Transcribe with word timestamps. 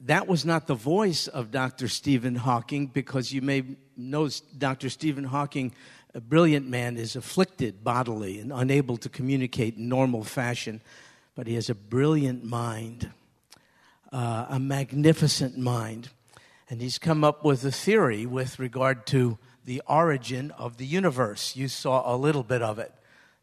that 0.00 0.26
was 0.26 0.44
not 0.44 0.66
the 0.66 0.74
voice 0.74 1.28
of 1.28 1.50
Dr. 1.50 1.88
Stephen 1.88 2.34
Hawking 2.34 2.88
because 2.88 3.32
you 3.32 3.40
may 3.42 3.64
know 3.96 4.28
Dr. 4.56 4.90
Stephen 4.90 5.24
Hawking, 5.24 5.72
a 6.14 6.20
brilliant 6.20 6.68
man, 6.68 6.96
is 6.96 7.16
afflicted 7.16 7.82
bodily 7.84 8.38
and 8.38 8.52
unable 8.52 8.96
to 8.98 9.08
communicate 9.08 9.76
in 9.76 9.88
normal 9.88 10.24
fashion, 10.24 10.80
but 11.34 11.46
he 11.46 11.54
has 11.54 11.70
a 11.70 11.74
brilliant 11.74 12.44
mind, 12.44 13.10
uh, 14.12 14.46
a 14.48 14.58
magnificent 14.58 15.56
mind. 15.56 16.10
And 16.68 16.80
he's 16.80 16.98
come 16.98 17.24
up 17.24 17.44
with 17.44 17.64
a 17.64 17.72
theory 17.72 18.26
with 18.26 18.58
regard 18.58 19.06
to 19.08 19.38
the 19.64 19.82
origin 19.86 20.50
of 20.52 20.76
the 20.76 20.86
universe. 20.86 21.56
You 21.56 21.68
saw 21.68 22.14
a 22.14 22.16
little 22.16 22.42
bit 22.42 22.62
of 22.62 22.78
it 22.78 22.92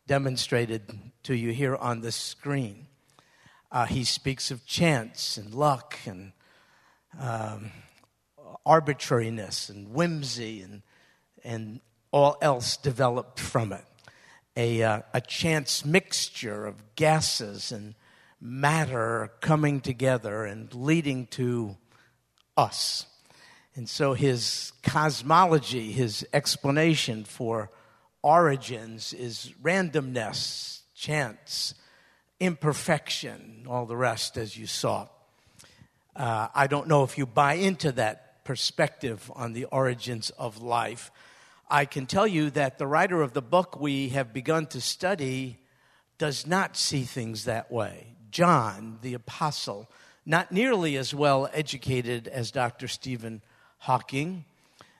demonstrated 0.07 0.99
to 1.23 1.35
you 1.35 1.51
here 1.51 1.75
on 1.75 2.01
the 2.01 2.11
screen. 2.11 2.87
Uh, 3.71 3.85
he 3.85 4.03
speaks 4.03 4.51
of 4.51 4.65
chance 4.65 5.37
and 5.37 5.53
luck 5.53 5.97
and 6.05 6.33
um, 7.19 7.71
arbitrariness 8.65 9.69
and 9.69 9.93
whimsy 9.93 10.61
and, 10.61 10.81
and 11.43 11.81
all 12.11 12.37
else 12.41 12.77
developed 12.77 13.39
from 13.39 13.73
it. 13.73 13.85
A, 14.57 14.83
uh, 14.83 15.01
a 15.13 15.21
chance 15.21 15.85
mixture 15.85 16.65
of 16.65 16.95
gases 16.95 17.71
and 17.71 17.95
matter 18.41 19.31
coming 19.39 19.79
together 19.79 20.45
and 20.45 20.73
leading 20.73 21.27
to 21.27 21.77
us. 22.57 23.05
And 23.75 23.87
so 23.87 24.13
his 24.13 24.73
cosmology, 24.83 25.91
his 25.91 26.27
explanation 26.33 27.23
for 27.23 27.71
origins 28.21 29.13
is 29.13 29.53
randomness, 29.61 30.81
chance, 30.93 31.73
imperfection, 32.39 33.65
all 33.69 33.85
the 33.85 33.95
rest 33.95 34.35
as 34.37 34.57
you 34.57 34.67
saw. 34.67 35.07
Uh, 36.15 36.49
I 36.53 36.67
don't 36.67 36.87
know 36.87 37.03
if 37.03 37.17
you 37.17 37.25
buy 37.25 37.53
into 37.53 37.91
that 37.93 38.43
perspective 38.43 39.31
on 39.35 39.53
the 39.53 39.65
origins 39.65 40.29
of 40.31 40.61
life. 40.61 41.11
I 41.69 41.85
can 41.85 42.05
tell 42.05 42.27
you 42.27 42.49
that 42.49 42.77
the 42.77 42.87
writer 42.87 43.21
of 43.21 43.33
the 43.33 43.41
book 43.41 43.79
we 43.79 44.09
have 44.09 44.33
begun 44.33 44.67
to 44.67 44.81
study 44.81 45.57
does 46.17 46.45
not 46.45 46.75
see 46.75 47.03
things 47.03 47.45
that 47.45 47.71
way. 47.71 48.07
John, 48.29 48.99
the 49.01 49.13
apostle, 49.13 49.89
not 50.25 50.51
nearly 50.51 50.97
as 50.97 51.13
well 51.15 51.49
educated 51.53 52.27
as 52.27 52.51
Dr. 52.51 52.87
Stephen 52.87 53.41
Hawking, 53.79 54.45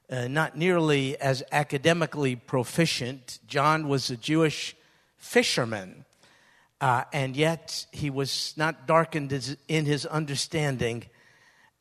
uh, 0.10 0.28
not 0.28 0.58
nearly 0.58 1.18
as 1.20 1.44
academically 1.52 2.36
proficient. 2.36 3.40
John 3.48 3.88
was 3.88 4.10
a 4.10 4.18
Jewish 4.18 4.76
fisherman, 5.18 6.06
uh, 6.80 7.04
and 7.14 7.36
yet 7.36 7.86
he 7.92 8.10
was 8.10 8.54
not 8.58 8.88
darkened 8.88 9.58
in 9.68 9.86
his 9.86 10.06
understanding. 10.06 11.04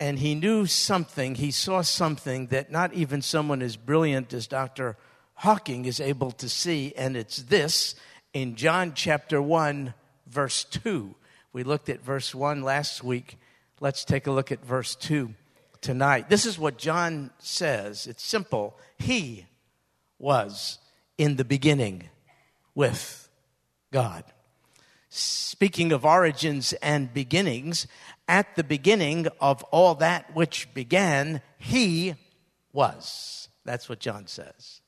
And 0.00 0.18
he 0.18 0.34
knew 0.34 0.64
something, 0.64 1.34
he 1.34 1.50
saw 1.50 1.82
something 1.82 2.46
that 2.46 2.72
not 2.72 2.94
even 2.94 3.20
someone 3.20 3.60
as 3.60 3.76
brilliant 3.76 4.32
as 4.32 4.46
Dr. 4.46 4.96
Hawking 5.34 5.84
is 5.84 6.00
able 6.00 6.32
to 6.32 6.48
see, 6.48 6.94
and 6.96 7.18
it's 7.18 7.42
this 7.42 7.94
in 8.32 8.56
John 8.56 8.94
chapter 8.94 9.42
1, 9.42 9.92
verse 10.26 10.64
2. 10.64 11.14
We 11.52 11.64
looked 11.64 11.90
at 11.90 12.02
verse 12.02 12.34
1 12.34 12.62
last 12.62 13.04
week. 13.04 13.36
Let's 13.78 14.04
take 14.04 14.26
a 14.26 14.32
look 14.32 14.50
at 14.50 14.64
verse 14.64 14.94
2 14.94 15.34
tonight. 15.82 16.30
This 16.30 16.46
is 16.46 16.58
what 16.58 16.78
John 16.78 17.30
says. 17.38 18.06
It's 18.06 18.22
simple. 18.22 18.78
He 18.98 19.46
was 20.18 20.78
in 21.18 21.36
the 21.36 21.44
beginning 21.44 22.08
with 22.74 23.28
God. 23.90 24.24
Speaking 25.08 25.90
of 25.90 26.04
origins 26.04 26.72
and 26.74 27.12
beginnings, 27.12 27.88
at 28.30 28.54
the 28.54 28.62
beginning 28.62 29.26
of 29.40 29.64
all 29.64 29.96
that 29.96 30.34
which 30.36 30.72
began, 30.72 31.42
He 31.58 32.14
was. 32.72 33.48
That's 33.64 33.88
what 33.88 33.98
John 33.98 34.28
says. 34.28 34.80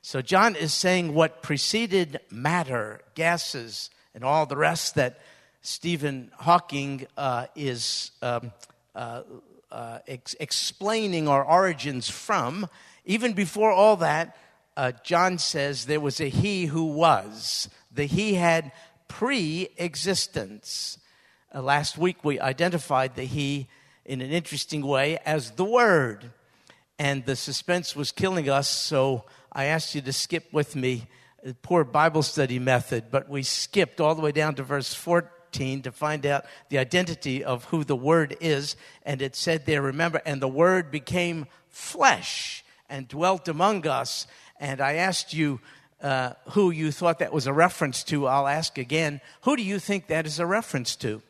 So 0.00 0.22
John 0.22 0.56
is 0.56 0.72
saying 0.72 1.12
what 1.12 1.42
preceded 1.42 2.18
matter, 2.30 3.02
gases, 3.14 3.90
and 4.14 4.24
all 4.24 4.46
the 4.46 4.56
rest 4.56 4.94
that 4.94 5.20
Stephen 5.60 6.30
Hawking 6.38 7.06
uh, 7.18 7.46
is 7.54 8.10
um, 8.22 8.52
uh, 8.94 9.22
uh, 9.70 9.98
ex- 10.08 10.34
explaining 10.40 11.28
our 11.28 11.44
origins 11.44 12.08
from, 12.08 12.68
even 13.04 13.34
before 13.34 13.70
all 13.70 13.96
that, 13.96 14.34
uh, 14.78 14.92
John 15.04 15.36
says 15.36 15.84
there 15.84 16.00
was 16.00 16.20
a 16.20 16.30
he 16.30 16.66
who 16.66 16.86
was. 16.86 17.68
The 17.92 18.06
he 18.06 18.34
had 18.34 18.72
pre 19.08 19.68
existence. 19.76 20.98
Uh, 21.54 21.62
last 21.62 21.96
week 21.96 22.22
we 22.22 22.38
identified 22.38 23.14
the 23.14 23.24
he 23.24 23.68
in 24.04 24.20
an 24.20 24.30
interesting 24.30 24.86
way 24.86 25.18
as 25.24 25.52
the 25.52 25.64
Word. 25.64 26.30
And 26.98 27.24
the 27.24 27.36
suspense 27.36 27.96
was 27.96 28.12
killing 28.12 28.50
us, 28.50 28.68
so 28.68 29.24
I 29.52 29.64
asked 29.66 29.94
you 29.94 30.02
to 30.02 30.12
skip 30.12 30.52
with 30.52 30.76
me. 30.76 31.06
Poor 31.62 31.84
Bible 31.84 32.22
study 32.22 32.58
method, 32.58 33.04
but 33.10 33.30
we 33.30 33.42
skipped 33.42 34.00
all 34.00 34.14
the 34.14 34.20
way 34.20 34.32
down 34.32 34.56
to 34.56 34.62
verse 34.62 34.92
14 34.92 35.82
to 35.82 35.92
find 35.92 36.26
out 36.26 36.44
the 36.68 36.78
identity 36.78 37.44
of 37.44 37.64
who 37.64 37.82
the 37.82 37.96
Word 37.96 38.36
is. 38.40 38.76
And 39.04 39.22
it 39.22 39.34
said 39.34 39.64
there, 39.64 39.80
remember, 39.80 40.20
and 40.26 40.42
the 40.42 40.48
Word 40.48 40.90
became 40.90 41.46
flesh 41.68 42.62
and 42.90 43.08
dwelt 43.08 43.48
among 43.48 43.86
us. 43.86 44.26
And 44.60 44.82
I 44.82 44.94
asked 44.94 45.32
you 45.32 45.60
uh, 46.02 46.32
who 46.50 46.70
you 46.70 46.92
thought 46.92 47.20
that 47.20 47.32
was 47.32 47.46
a 47.46 47.52
reference 47.54 48.04
to. 48.04 48.26
I'll 48.26 48.48
ask 48.48 48.76
again 48.76 49.22
who 49.42 49.56
do 49.56 49.62
you 49.62 49.78
think 49.78 50.08
that 50.08 50.26
is 50.26 50.38
a 50.38 50.46
reference 50.46 50.94
to? 50.96 51.22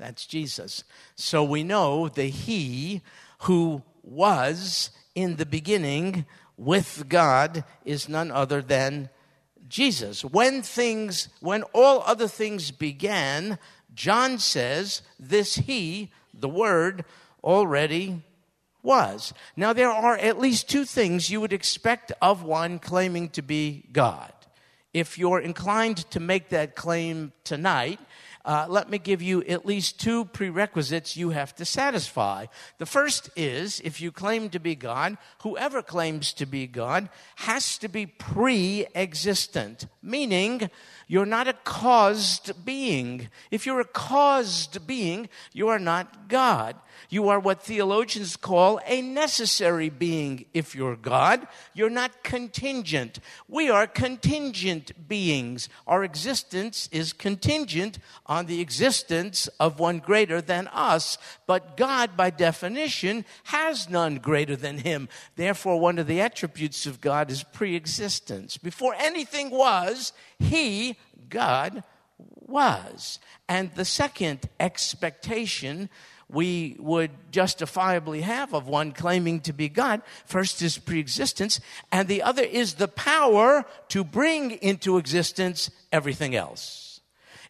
That's 0.00 0.24
Jesus. 0.24 0.82
So 1.14 1.44
we 1.44 1.62
know 1.62 2.08
the 2.08 2.24
He 2.24 3.02
who 3.40 3.82
was 4.02 4.90
in 5.14 5.36
the 5.36 5.44
beginning 5.44 6.24
with 6.56 7.04
God 7.08 7.64
is 7.84 8.08
none 8.08 8.30
other 8.30 8.62
than 8.62 9.10
Jesus. 9.68 10.24
When 10.24 10.62
things, 10.62 11.28
when 11.40 11.62
all 11.74 12.02
other 12.06 12.28
things 12.28 12.70
began, 12.70 13.58
John 13.94 14.38
says, 14.38 15.02
this 15.18 15.56
he, 15.56 16.10
the 16.32 16.48
Word, 16.48 17.04
already 17.44 18.22
was. 18.82 19.34
Now, 19.56 19.72
there 19.72 19.90
are 19.90 20.16
at 20.16 20.38
least 20.38 20.68
two 20.68 20.84
things 20.86 21.30
you 21.30 21.40
would 21.40 21.52
expect 21.52 22.12
of 22.22 22.42
one 22.42 22.78
claiming 22.78 23.28
to 23.30 23.42
be 23.42 23.84
God. 23.92 24.32
If 24.92 25.18
you're 25.18 25.40
inclined 25.40 25.98
to 26.10 26.20
make 26.20 26.48
that 26.48 26.74
claim 26.74 27.32
tonight, 27.44 28.00
uh, 28.44 28.66
let 28.68 28.88
me 28.88 28.98
give 28.98 29.20
you 29.20 29.42
at 29.44 29.66
least 29.66 30.00
two 30.00 30.24
prerequisites 30.24 31.16
you 31.16 31.30
have 31.30 31.54
to 31.56 31.64
satisfy. 31.64 32.46
The 32.78 32.86
first 32.86 33.30
is 33.36 33.80
if 33.80 34.00
you 34.00 34.10
claim 34.10 34.48
to 34.50 34.58
be 34.58 34.74
God, 34.74 35.18
whoever 35.42 35.82
claims 35.82 36.32
to 36.34 36.46
be 36.46 36.66
God 36.66 37.08
has 37.36 37.76
to 37.78 37.88
be 37.88 38.06
pre 38.06 38.86
existent, 38.94 39.86
meaning 40.02 40.70
you're 41.06 41.26
not 41.26 41.48
a 41.48 41.52
caused 41.64 42.64
being. 42.64 43.28
If 43.50 43.66
you're 43.66 43.80
a 43.80 43.84
caused 43.84 44.86
being, 44.86 45.28
you 45.52 45.68
are 45.68 45.78
not 45.78 46.28
God. 46.28 46.76
You 47.08 47.28
are 47.28 47.40
what 47.40 47.62
theologians 47.62 48.36
call 48.36 48.80
a 48.86 49.00
necessary 49.00 49.88
being 49.88 50.44
if 50.52 50.74
you're 50.74 50.96
God. 50.96 51.46
You're 51.74 51.90
not 51.90 52.22
contingent. 52.22 53.20
We 53.48 53.70
are 53.70 53.86
contingent 53.86 55.08
beings. 55.08 55.68
Our 55.86 56.04
existence 56.04 56.88
is 56.92 57.12
contingent 57.12 57.98
on 58.26 58.46
the 58.46 58.60
existence 58.60 59.48
of 59.58 59.78
one 59.78 59.98
greater 59.98 60.40
than 60.40 60.68
us. 60.68 61.18
But 61.46 61.76
God, 61.76 62.16
by 62.16 62.30
definition, 62.30 63.24
has 63.44 63.88
none 63.88 64.16
greater 64.16 64.56
than 64.56 64.78
him. 64.78 65.08
Therefore, 65.36 65.80
one 65.80 65.98
of 65.98 66.06
the 66.06 66.20
attributes 66.20 66.86
of 66.86 67.00
God 67.00 67.30
is 67.30 67.42
pre-existence. 67.42 68.56
Before 68.56 68.94
anything 68.94 69.50
was, 69.50 70.12
he, 70.38 70.96
God, 71.28 71.82
was. 72.46 73.18
And 73.48 73.74
the 73.74 73.84
second 73.84 74.48
expectation 74.58 75.88
we 76.32 76.76
would 76.78 77.10
justifiably 77.30 78.20
have 78.20 78.54
of 78.54 78.68
one 78.68 78.92
claiming 78.92 79.40
to 79.40 79.52
be 79.52 79.68
God. 79.68 80.02
First 80.24 80.62
is 80.62 80.78
preexistence, 80.78 81.60
and 81.90 82.08
the 82.08 82.22
other 82.22 82.42
is 82.42 82.74
the 82.74 82.88
power 82.88 83.64
to 83.88 84.04
bring 84.04 84.52
into 84.52 84.96
existence 84.96 85.70
everything 85.92 86.34
else. 86.34 87.00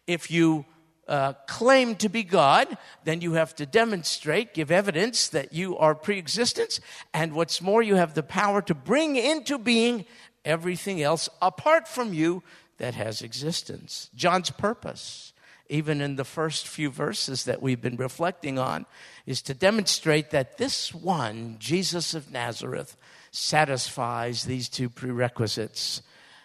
If 0.07 0.31
you 0.31 0.65
uh, 1.07 1.33
claim 1.47 1.95
to 1.95 2.09
be 2.09 2.23
God, 2.23 2.77
then 3.03 3.21
you 3.21 3.33
have 3.33 3.55
to 3.55 3.65
demonstrate, 3.65 4.53
give 4.53 4.71
evidence 4.71 5.27
that 5.29 5.53
you 5.53 5.77
are 5.77 5.93
preexistence, 5.93 6.79
and 7.13 7.33
what's 7.33 7.61
more, 7.61 7.83
you 7.83 7.95
have 7.95 8.13
the 8.13 8.23
power 8.23 8.61
to 8.63 8.73
bring 8.73 9.15
into 9.15 9.57
being 9.57 10.05
everything 10.45 11.01
else 11.01 11.29
apart 11.41 11.87
from 11.87 12.13
you 12.13 12.41
that 12.77 12.95
has 12.95 13.21
existence. 13.21 14.09
John's 14.15 14.49
purpose 14.49 15.30
even 15.71 16.01
in 16.01 16.17
the 16.17 16.25
first 16.25 16.67
few 16.67 16.91
verses 16.91 17.45
that 17.45 17.61
we've 17.61 17.81
been 17.81 17.95
reflecting 17.95 18.59
on, 18.59 18.85
is 19.25 19.41
to 19.41 19.53
demonstrate 19.53 20.29
that 20.31 20.57
this 20.57 20.93
one, 20.93 21.55
Jesus 21.59 22.13
of 22.13 22.29
Nazareth, 22.29 22.97
satisfies 23.31 24.43
these 24.43 24.67
two 24.67 24.89
prerequisites 24.89 26.01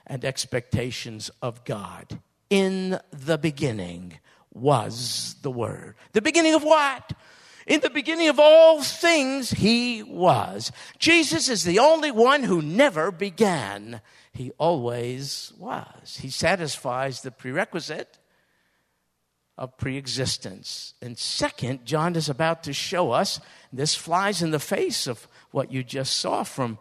and 0.07 0.25
expectations 0.25 1.29
of 1.43 1.65
God. 1.65 2.21
In 2.49 3.01
the 3.11 3.37
beginning 3.37 4.21
was 4.55 5.35
the 5.43 5.51
Word. 5.51 5.97
The 6.13 6.23
beginning 6.23 6.55
of 6.55 6.63
what? 6.63 7.13
In 7.67 7.81
the 7.81 7.91
beginning 7.91 8.29
of 8.29 8.39
all 8.39 8.81
things, 8.81 9.51
he 9.51 10.05
was. 10.05 10.71
Jesus 11.01 11.49
is 11.49 11.65
the 11.65 11.81
only 11.81 12.13
one 12.13 12.45
who 12.45 12.63
never 12.63 13.11
began. 13.11 14.01
He 14.33 14.53
always 14.53 15.53
was. 15.59 16.19
He 16.23 16.31
satisfies 16.31 17.23
the 17.23 17.33
prerequisite 17.33 18.19
of 19.59 19.77
preexistence. 19.79 20.95
And 21.01 21.17
second, 21.17 21.87
John 21.87 22.17
is 22.17 22.29
about 22.29 22.63
to 22.65 22.73
show 22.73 23.13
us 23.13 23.41
this 23.73 23.95
flies 23.95 24.43
in 24.43 24.51
the 24.51 24.59
face 24.59 25.07
of 25.07 25.27
what 25.51 25.73
you 25.73 25.83
just 25.83 26.17
saw 26.17 26.43
from 26.43 26.79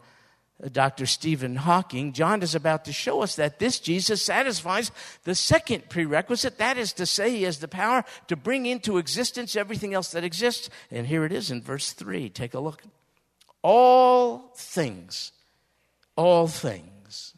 uh, 0.63 0.69
Dr. 0.71 1.05
Stephen 1.05 1.57
Hawking, 1.57 2.13
John 2.13 2.41
is 2.41 2.55
about 2.55 2.85
to 2.85 2.93
show 2.93 3.21
us 3.21 3.35
that 3.35 3.59
this 3.59 3.79
Jesus 3.79 4.21
satisfies 4.21 4.89
the 5.25 5.35
second 5.35 5.89
prerequisite. 5.89 6.57
That 6.57 6.77
is 6.77 6.93
to 6.93 7.05
say, 7.05 7.31
he 7.31 7.43
has 7.43 7.59
the 7.59 7.67
power 7.67 8.05
to 8.27 8.35
bring 8.37 8.65
into 8.65 8.97
existence 8.97 9.55
everything 9.55 9.93
else 9.93 10.11
that 10.11 10.23
exists. 10.23 10.69
And 10.89 11.07
here 11.07 11.25
it 11.25 11.33
is 11.33 11.51
in 11.51 11.61
verse 11.61 11.91
3. 11.91 12.29
Take 12.29 12.53
a 12.53 12.59
look. 12.59 12.83
All 13.61 14.53
things, 14.55 15.33
all 16.15 16.47
things, 16.47 17.33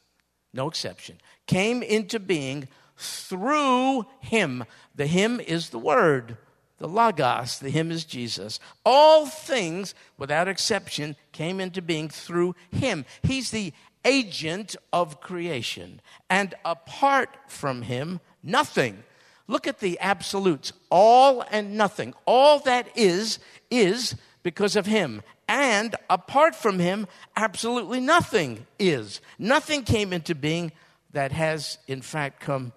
no 0.54 0.68
exception, 0.68 1.18
came 1.48 1.82
into 1.82 2.20
being 2.20 2.68
through 2.98 4.06
him. 4.20 4.66
The 4.96 5.08
him 5.08 5.40
is 5.40 5.70
the 5.70 5.80
word 5.80 6.38
the 6.78 6.88
Logos, 6.88 7.60
the 7.60 7.70
him 7.70 7.92
is 7.92 8.06
Jesus. 8.06 8.60
All 8.86 9.26
things, 9.26 9.96
without 10.18 10.48
exception, 10.48 11.16
came 11.32 11.60
into 11.60 11.82
being 11.82 12.10
through 12.10 12.56
him. 12.72 13.06
He's 13.24 13.52
the 13.52 13.74
agent 14.06 14.76
of 14.94 15.20
creation. 15.20 16.02
And 16.30 16.54
apart 16.64 17.30
from 17.48 17.82
him, 17.84 18.20
nothing. 18.44 19.04
Look 19.48 19.66
at 19.66 19.80
the 19.80 20.00
absolutes 20.00 20.72
all 20.92 21.44
and 21.50 21.78
nothing. 21.78 22.14
All 22.26 22.60
that 22.60 22.90
is, 22.96 23.40
is 23.72 24.16
because 24.44 24.76
of 24.76 24.86
him. 24.86 25.24
And 25.48 25.96
apart 26.10 26.56
from 26.56 26.80
him, 26.80 27.08
absolutely 27.36 28.02
nothing 28.02 28.68
is. 28.78 29.20
Nothing 29.40 29.84
came 29.84 30.14
into 30.14 30.36
being 30.36 30.74
that 31.14 31.32
has, 31.32 31.80
in 31.88 32.02
fact, 32.02 32.42
come 32.42 32.74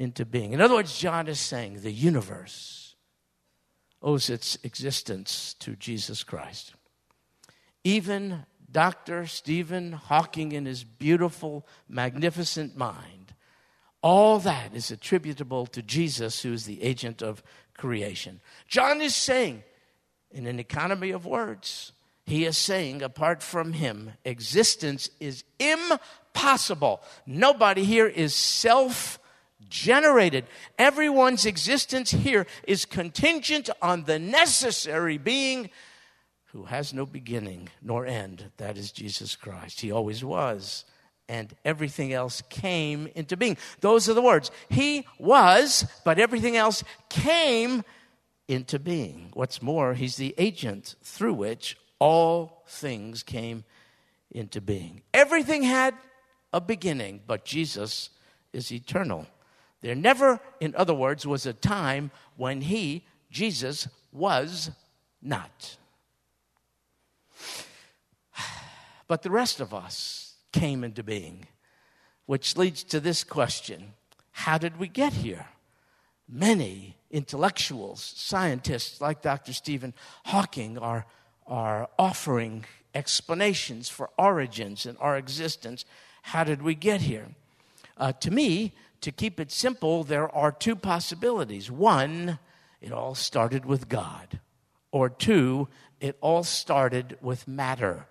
into 0.00 0.24
being. 0.24 0.54
In 0.54 0.62
other 0.62 0.74
words, 0.74 0.98
John 0.98 1.28
is 1.28 1.38
saying 1.38 1.82
the 1.82 1.92
universe 1.92 2.96
owes 4.02 4.30
its 4.30 4.56
existence 4.64 5.54
to 5.60 5.76
Jesus 5.76 6.24
Christ. 6.24 6.72
Even 7.84 8.46
Dr. 8.72 9.26
Stephen 9.26 9.92
Hawking, 9.92 10.52
in 10.52 10.64
his 10.64 10.84
beautiful, 10.84 11.66
magnificent 11.86 12.78
mind, 12.78 13.34
all 14.02 14.38
that 14.38 14.74
is 14.74 14.90
attributable 14.90 15.66
to 15.66 15.82
Jesus, 15.82 16.40
who 16.40 16.54
is 16.54 16.64
the 16.64 16.82
agent 16.82 17.20
of 17.20 17.42
creation. 17.76 18.40
John 18.66 19.02
is 19.02 19.14
saying, 19.14 19.62
in 20.30 20.46
an 20.46 20.58
economy 20.58 21.10
of 21.10 21.26
words, 21.26 21.92
he 22.24 22.46
is 22.46 22.56
saying, 22.56 23.02
apart 23.02 23.42
from 23.42 23.74
him, 23.74 24.12
existence 24.24 25.10
is 25.20 25.44
impossible. 25.58 27.02
Nobody 27.26 27.84
here 27.84 28.06
is 28.06 28.34
self 28.34 29.19
generated. 29.68 30.46
Everyone's 30.78 31.46
existence 31.46 32.10
here 32.10 32.46
is 32.66 32.84
contingent 32.84 33.70
on 33.80 34.04
the 34.04 34.18
necessary 34.18 35.18
being 35.18 35.70
who 36.46 36.64
has 36.64 36.92
no 36.92 37.06
beginning 37.06 37.68
nor 37.82 38.06
end. 38.06 38.50
That 38.56 38.76
is 38.76 38.90
Jesus 38.90 39.36
Christ. 39.36 39.80
He 39.80 39.92
always 39.92 40.24
was. 40.24 40.84
And 41.28 41.54
everything 41.64 42.12
else 42.12 42.42
came 42.50 43.08
into 43.14 43.36
being. 43.36 43.56
Those 43.80 44.08
are 44.08 44.14
the 44.14 44.22
words. 44.22 44.50
He 44.68 45.06
was, 45.18 45.86
but 46.04 46.18
everything 46.18 46.56
else 46.56 46.82
came 47.08 47.84
into 48.48 48.80
being. 48.80 49.30
What's 49.34 49.62
more, 49.62 49.94
he's 49.94 50.16
the 50.16 50.34
agent 50.38 50.96
through 51.04 51.34
which 51.34 51.76
all 52.00 52.64
things 52.66 53.22
came 53.22 53.62
into 54.32 54.60
being. 54.60 55.02
Everything 55.14 55.62
had 55.62 55.94
a 56.52 56.60
beginning, 56.60 57.20
but 57.28 57.44
Jesus 57.44 58.10
is 58.52 58.72
eternal. 58.72 59.28
There 59.80 59.94
never, 59.94 60.40
in 60.60 60.74
other 60.74 60.94
words, 60.94 61.26
was 61.26 61.46
a 61.46 61.52
time 61.52 62.10
when 62.36 62.62
he, 62.62 63.04
Jesus, 63.30 63.88
was 64.12 64.70
not. 65.22 65.76
But 69.08 69.22
the 69.22 69.30
rest 69.30 69.58
of 69.60 69.74
us 69.74 70.34
came 70.52 70.84
into 70.84 71.02
being, 71.02 71.46
which 72.26 72.56
leads 72.56 72.84
to 72.84 73.00
this 73.00 73.24
question 73.24 73.94
How 74.32 74.56
did 74.58 74.78
we 74.78 74.86
get 74.86 75.12
here? 75.14 75.46
Many 76.28 76.96
intellectuals, 77.10 78.00
scientists 78.16 79.00
like 79.00 79.20
Dr. 79.20 79.52
Stephen 79.52 79.94
Hawking 80.26 80.78
are, 80.78 81.06
are 81.46 81.88
offering 81.98 82.64
explanations 82.94 83.88
for 83.88 84.10
origins 84.16 84.86
and 84.86 84.96
our 85.00 85.16
existence. 85.16 85.84
How 86.22 86.44
did 86.44 86.62
we 86.62 86.76
get 86.76 87.00
here? 87.00 87.26
Uh, 87.96 88.12
to 88.12 88.30
me, 88.30 88.72
to 89.00 89.12
keep 89.12 89.40
it 89.40 89.50
simple, 89.50 90.04
there 90.04 90.28
are 90.34 90.52
two 90.52 90.76
possibilities. 90.76 91.70
One, 91.70 92.38
it 92.80 92.92
all 92.92 93.14
started 93.14 93.64
with 93.64 93.88
God. 93.88 94.40
Or 94.92 95.08
two, 95.08 95.68
it 96.00 96.16
all 96.20 96.42
started 96.44 97.16
with 97.20 97.46
matter. 97.46 98.06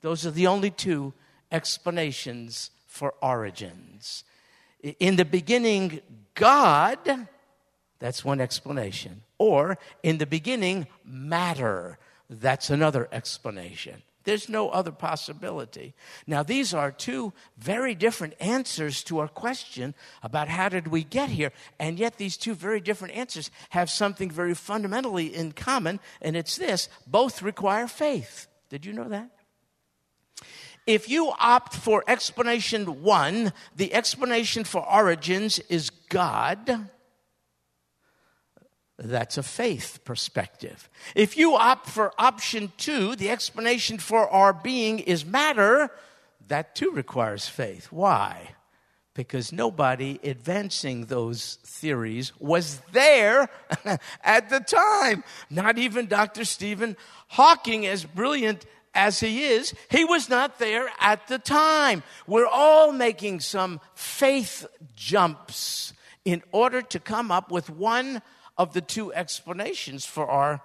Those 0.00 0.26
are 0.26 0.30
the 0.30 0.46
only 0.46 0.70
two 0.70 1.12
explanations 1.50 2.70
for 2.86 3.14
origins. 3.22 4.24
In 4.98 5.16
the 5.16 5.24
beginning, 5.24 6.00
God, 6.34 7.28
that's 7.98 8.24
one 8.24 8.40
explanation. 8.40 9.22
Or 9.38 9.78
in 10.02 10.18
the 10.18 10.26
beginning, 10.26 10.86
matter, 11.04 11.98
that's 12.28 12.70
another 12.70 13.08
explanation. 13.12 14.02
There's 14.24 14.48
no 14.48 14.70
other 14.70 14.92
possibility. 14.92 15.94
Now, 16.26 16.42
these 16.42 16.72
are 16.72 16.90
two 16.90 17.32
very 17.58 17.94
different 17.94 18.34
answers 18.40 19.02
to 19.04 19.18
our 19.18 19.28
question 19.28 19.94
about 20.22 20.48
how 20.48 20.68
did 20.68 20.88
we 20.88 21.04
get 21.04 21.30
here. 21.30 21.52
And 21.78 21.98
yet, 21.98 22.18
these 22.18 22.36
two 22.36 22.54
very 22.54 22.80
different 22.80 23.14
answers 23.14 23.50
have 23.70 23.90
something 23.90 24.30
very 24.30 24.54
fundamentally 24.54 25.34
in 25.34 25.52
common, 25.52 26.00
and 26.20 26.36
it's 26.36 26.56
this 26.56 26.88
both 27.06 27.42
require 27.42 27.86
faith. 27.86 28.46
Did 28.68 28.86
you 28.86 28.92
know 28.92 29.08
that? 29.08 29.30
If 30.86 31.08
you 31.08 31.32
opt 31.38 31.74
for 31.74 32.02
explanation 32.08 33.02
one, 33.02 33.52
the 33.76 33.94
explanation 33.94 34.64
for 34.64 34.84
origins 34.88 35.60
is 35.68 35.90
God 35.90 36.88
that's 39.10 39.38
a 39.38 39.42
faith 39.42 40.00
perspective. 40.04 40.88
If 41.14 41.36
you 41.36 41.54
opt 41.54 41.88
for 41.88 42.12
option 42.18 42.72
two, 42.76 43.16
the 43.16 43.30
explanation 43.30 43.98
for 43.98 44.28
our 44.28 44.52
being 44.52 44.98
is 45.00 45.24
matter, 45.24 45.90
that 46.48 46.74
too 46.74 46.90
requires 46.90 47.48
faith. 47.48 47.86
Why? 47.90 48.50
Because 49.14 49.52
nobody 49.52 50.18
advancing 50.24 51.06
those 51.06 51.58
theories 51.64 52.32
was 52.38 52.80
there 52.92 53.48
at 54.24 54.48
the 54.48 54.60
time. 54.60 55.24
Not 55.50 55.78
even 55.78 56.06
Dr. 56.06 56.44
Stephen 56.44 56.96
Hawking, 57.28 57.86
as 57.86 58.04
brilliant 58.04 58.66
as 58.94 59.20
he 59.20 59.44
is, 59.44 59.74
he 59.90 60.04
was 60.04 60.28
not 60.28 60.58
there 60.58 60.88
at 61.00 61.26
the 61.28 61.38
time. 61.38 62.02
We're 62.26 62.46
all 62.46 62.92
making 62.92 63.40
some 63.40 63.80
faith 63.94 64.66
jumps 64.94 65.94
in 66.24 66.42
order 66.52 66.82
to 66.82 67.00
come 67.00 67.30
up 67.30 67.50
with 67.50 67.70
one 67.70 68.22
of 68.62 68.74
the 68.74 68.80
two 68.80 69.12
explanations 69.12 70.06
for 70.06 70.28
our 70.28 70.62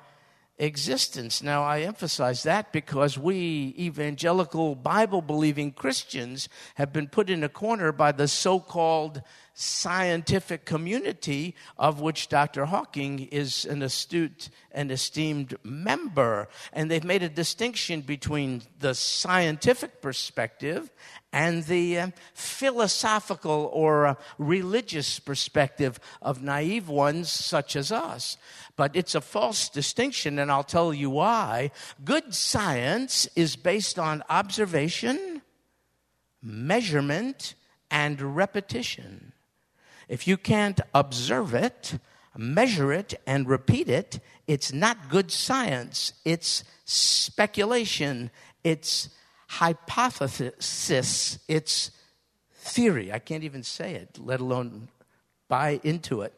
existence. 0.59 1.41
Now, 1.41 1.63
I 1.63 1.81
emphasize 1.81 2.43
that 2.43 2.71
because 2.71 3.17
we 3.17 3.73
evangelical 3.77 4.75
Bible 4.75 5.23
believing 5.23 5.71
Christians 5.71 6.47
have 6.75 6.93
been 6.93 7.07
put 7.07 7.29
in 7.29 7.43
a 7.43 7.49
corner 7.49 7.91
by 7.91 8.11
the 8.11 8.27
so 8.27 8.59
called 8.59 9.23
scientific 9.59 10.65
community 10.65 11.55
of 11.79 11.99
which 11.99 12.29
Dr. 12.29 12.65
Hawking 12.65 13.27
is 13.31 13.65
an 13.65 13.81
astute 13.81 14.49
and 14.71 14.91
esteemed 14.91 15.55
member. 15.63 16.47
And 16.73 16.91
they've 16.91 17.03
made 17.03 17.23
a 17.23 17.29
distinction 17.29 18.01
between 18.01 18.61
the 18.79 18.93
scientific 18.93 19.99
perspective 19.99 20.91
and 21.33 21.63
the 21.63 21.99
uh, 21.99 22.07
philosophical 22.35 23.71
or 23.73 24.05
uh, 24.05 24.15
religious 24.37 25.17
perspective 25.17 25.99
of 26.21 26.43
naive 26.43 26.87
ones 26.87 27.31
such 27.31 27.75
as 27.75 27.91
us. 27.91 28.37
But 28.75 28.95
it's 28.95 29.15
a 29.15 29.21
false 29.21 29.69
distinction, 29.69 30.37
and 30.37 30.51
I'll 30.51 30.63
tell 30.63 30.93
you 30.93 31.09
why. 31.09 31.71
Good 32.05 32.35
science 32.35 33.27
is 33.35 33.55
based 33.55 33.97
on 33.97 34.21
observation, 34.29 35.41
measurement, 36.43 37.55
and 37.89 38.21
repetition. 38.35 39.33
If 40.07 40.27
you 40.27 40.37
can't 40.37 40.79
observe 40.93 41.53
it, 41.53 41.99
measure 42.35 42.93
it, 42.93 43.13
and 43.25 43.47
repeat 43.47 43.89
it, 43.89 44.19
it's 44.47 44.71
not 44.71 45.09
good 45.09 45.31
science. 45.31 46.13
It's 46.23 46.63
speculation. 46.85 48.31
It's 48.63 49.09
hypothesis. 49.47 51.39
It's 51.47 51.91
theory. 52.53 53.11
I 53.11 53.19
can't 53.19 53.43
even 53.43 53.63
say 53.63 53.95
it, 53.95 54.17
let 54.19 54.39
alone 54.39 54.89
buy 55.47 55.79
into 55.83 56.21
it. 56.21 56.33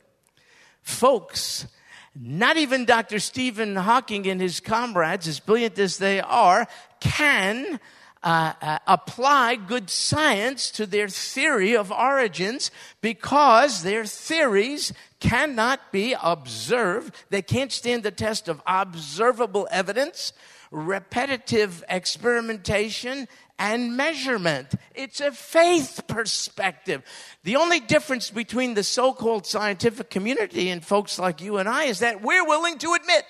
Folks 0.82 1.68
not 2.16 2.58
even 2.58 2.86
Dr. 2.86 3.20
Stephen 3.20 3.76
Hawking 3.76 4.28
and 4.28 4.42
his 4.42 4.60
comrades, 4.60 5.28
as 5.28 5.40
brilliant 5.40 5.78
as 5.80 5.98
they 6.00 6.20
are, 6.20 6.68
can 7.00 7.80
uh, 8.24 8.54
uh, 8.62 8.80
apply 8.86 9.56
good 9.56 9.90
science 9.90 10.72
to 10.72 10.86
their 10.86 11.08
theory 11.08 11.76
of 11.76 11.92
origins 11.92 12.70
because 13.02 13.84
their 13.84 14.06
theories 14.06 14.92
cannot 15.20 15.80
be 15.92 16.16
observed. 16.22 17.16
They 17.30 17.42
can't 17.42 17.72
stand 17.72 18.04
the 18.04 18.12
test 18.12 18.50
of 18.50 18.62
observable 18.68 19.68
evidence, 19.72 20.34
repetitive 20.70 21.84
experimentation, 21.90 23.28
and 23.58 23.96
measurement. 23.96 24.74
It's 24.96 25.20
a 25.20 25.32
faith 25.32 26.02
perspective. 26.08 27.04
The 27.44 27.58
only 27.58 27.80
difference 27.80 28.32
between 28.32 28.74
the 28.74 28.84
so 28.84 29.14
called 29.14 29.46
scientific 29.46 30.10
community 30.10 30.70
and 30.70 30.84
folks 30.84 31.20
like 31.20 31.42
you 31.42 31.58
and 31.58 31.68
I 31.68 31.86
is 31.86 32.00
that 32.00 32.22
we're 32.22 32.46
willing 32.46 32.78
to 32.80 32.94
admit 32.94 33.26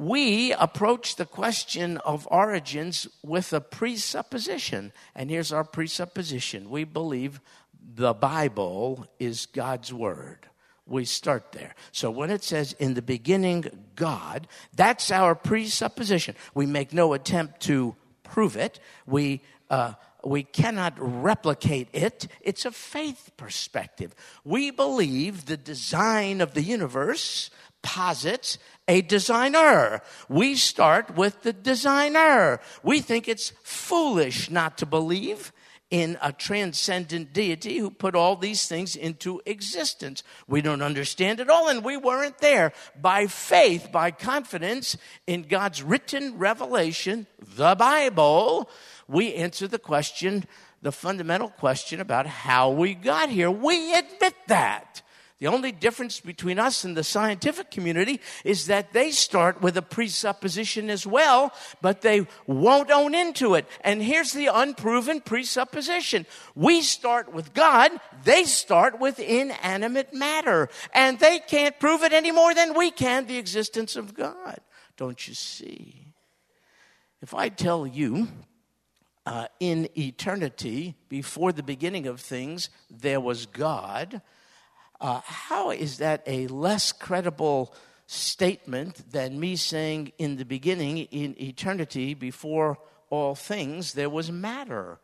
we 0.00 0.54
approach 0.54 1.16
the 1.16 1.26
question 1.26 1.98
of 1.98 2.26
origins 2.30 3.06
with 3.22 3.52
a 3.52 3.60
presupposition. 3.60 4.92
And 5.14 5.28
here's 5.28 5.52
our 5.52 5.62
presupposition 5.62 6.70
we 6.70 6.84
believe 6.84 7.38
the 7.94 8.14
Bible 8.14 9.06
is 9.18 9.44
God's 9.44 9.92
Word. 9.92 10.48
We 10.86 11.04
start 11.04 11.52
there. 11.52 11.74
So 11.92 12.10
when 12.10 12.30
it 12.30 12.42
says 12.42 12.72
in 12.78 12.94
the 12.94 13.02
beginning, 13.02 13.66
God, 13.94 14.48
that's 14.74 15.10
our 15.10 15.34
presupposition. 15.34 16.34
We 16.54 16.64
make 16.64 16.94
no 16.94 17.12
attempt 17.12 17.60
to 17.64 17.94
prove 18.22 18.56
it. 18.56 18.80
We, 19.04 19.42
uh, 19.68 19.92
we 20.24 20.44
cannot 20.44 20.94
replicate 20.96 21.88
it. 21.92 22.26
It's 22.40 22.64
a 22.64 22.72
faith 22.72 23.32
perspective. 23.36 24.14
We 24.44 24.70
believe 24.70 25.44
the 25.44 25.58
design 25.58 26.40
of 26.40 26.54
the 26.54 26.62
universe 26.62 27.50
posits 27.82 28.58
a 28.88 29.02
designer. 29.02 30.02
We 30.28 30.54
start 30.56 31.16
with 31.16 31.42
the 31.42 31.52
designer. 31.52 32.60
We 32.82 33.00
think 33.00 33.28
it's 33.28 33.52
foolish 33.62 34.50
not 34.50 34.78
to 34.78 34.86
believe 34.86 35.52
in 35.90 36.16
a 36.22 36.32
transcendent 36.32 37.32
deity 37.32 37.78
who 37.78 37.90
put 37.90 38.14
all 38.14 38.36
these 38.36 38.68
things 38.68 38.94
into 38.94 39.40
existence. 39.44 40.22
We 40.46 40.62
don't 40.62 40.82
understand 40.82 41.40
it 41.40 41.50
all, 41.50 41.68
and 41.68 41.84
we 41.84 41.96
weren't 41.96 42.38
there. 42.38 42.72
By 43.00 43.26
faith, 43.26 43.90
by 43.90 44.12
confidence 44.12 44.96
in 45.26 45.42
God's 45.42 45.82
written 45.82 46.38
revelation, 46.38 47.26
the 47.40 47.74
Bible, 47.74 48.70
we 49.08 49.34
answer 49.34 49.66
the 49.66 49.80
question, 49.80 50.44
the 50.80 50.92
fundamental 50.92 51.48
question 51.48 52.00
about 52.00 52.26
how 52.26 52.70
we 52.70 52.94
got 52.94 53.28
here. 53.28 53.50
We 53.50 53.92
admit 53.92 54.34
that. 54.46 55.02
The 55.40 55.46
only 55.46 55.72
difference 55.72 56.20
between 56.20 56.58
us 56.58 56.84
and 56.84 56.94
the 56.94 57.02
scientific 57.02 57.70
community 57.70 58.20
is 58.44 58.66
that 58.66 58.92
they 58.92 59.10
start 59.10 59.62
with 59.62 59.74
a 59.78 59.82
presupposition 59.82 60.90
as 60.90 61.06
well, 61.06 61.54
but 61.80 62.02
they 62.02 62.26
won't 62.46 62.90
own 62.90 63.14
into 63.14 63.54
it. 63.54 63.66
And 63.80 64.02
here's 64.02 64.32
the 64.32 64.48
unproven 64.48 65.22
presupposition. 65.22 66.26
We 66.54 66.82
start 66.82 67.32
with 67.32 67.54
God, 67.54 67.90
they 68.22 68.44
start 68.44 69.00
with 69.00 69.18
inanimate 69.18 70.12
matter. 70.12 70.68
And 70.92 71.18
they 71.18 71.38
can't 71.38 71.80
prove 71.80 72.02
it 72.02 72.12
any 72.12 72.32
more 72.32 72.54
than 72.54 72.74
we 72.74 72.90
can, 72.90 73.26
the 73.26 73.38
existence 73.38 73.96
of 73.96 74.12
God. 74.12 74.60
Don't 74.98 75.26
you 75.26 75.32
see? 75.32 76.12
If 77.22 77.32
I 77.32 77.48
tell 77.48 77.86
you 77.86 78.28
uh, 79.24 79.46
in 79.58 79.88
eternity, 79.96 80.96
before 81.08 81.52
the 81.52 81.62
beginning 81.62 82.06
of 82.06 82.20
things, 82.20 82.68
there 82.90 83.20
was 83.20 83.46
God, 83.46 84.20
uh, 85.00 85.20
how 85.24 85.70
is 85.70 85.98
that 85.98 86.22
a 86.26 86.46
less 86.48 86.92
credible 86.92 87.74
statement 88.06 89.10
than 89.12 89.40
me 89.40 89.56
saying 89.56 90.12
in 90.18 90.36
the 90.36 90.44
beginning, 90.44 90.98
in 90.98 91.40
eternity, 91.40 92.14
before 92.14 92.78
all 93.08 93.34
things, 93.34 93.94
there 93.94 94.10
was 94.10 94.30
matter? 94.30 94.98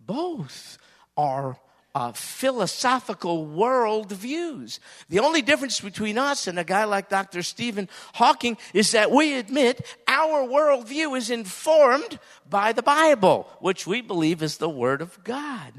Both 0.00 0.78
are 1.16 1.58
uh, 1.96 2.12
philosophical 2.12 3.46
worldviews. 3.46 4.80
The 5.08 5.20
only 5.20 5.40
difference 5.40 5.80
between 5.80 6.18
us 6.18 6.46
and 6.46 6.58
a 6.58 6.64
guy 6.64 6.84
like 6.84 7.08
Dr. 7.08 7.42
Stephen 7.42 7.88
Hawking 8.12 8.58
is 8.74 8.92
that 8.92 9.10
we 9.10 9.32
admit 9.38 9.80
our 10.06 10.46
worldview 10.46 11.16
is 11.16 11.30
informed 11.30 12.18
by 12.50 12.72
the 12.72 12.82
Bible, 12.82 13.48
which 13.60 13.86
we 13.86 14.02
believe 14.02 14.42
is 14.42 14.58
the 14.58 14.68
Word 14.68 15.00
of 15.00 15.24
God. 15.24 15.72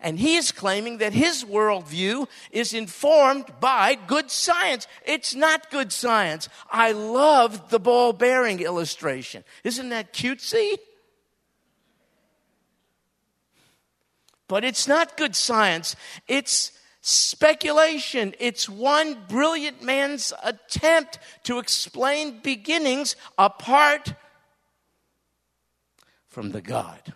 And 0.00 0.18
he 0.18 0.36
is 0.36 0.52
claiming 0.52 0.98
that 0.98 1.12
his 1.12 1.44
worldview 1.44 2.28
is 2.50 2.72
informed 2.72 3.46
by 3.60 3.94
good 3.94 4.30
science. 4.30 4.86
It's 5.04 5.34
not 5.34 5.70
good 5.70 5.92
science. 5.92 6.48
I 6.70 6.92
love 6.92 7.70
the 7.70 7.80
ball 7.80 8.12
bearing 8.12 8.60
illustration. 8.60 9.44
Isn't 9.64 9.88
that 9.88 10.12
cutesy? 10.12 10.76
But 14.46 14.64
it's 14.64 14.88
not 14.88 15.16
good 15.16 15.36
science. 15.36 15.94
It's 16.26 16.72
speculation. 17.00 18.34
It's 18.38 18.68
one 18.68 19.18
brilliant 19.28 19.82
man's 19.82 20.32
attempt 20.42 21.18
to 21.44 21.58
explain 21.58 22.40
beginnings 22.40 23.16
apart 23.36 24.14
from 26.28 26.50
the 26.52 26.60
God 26.60 27.14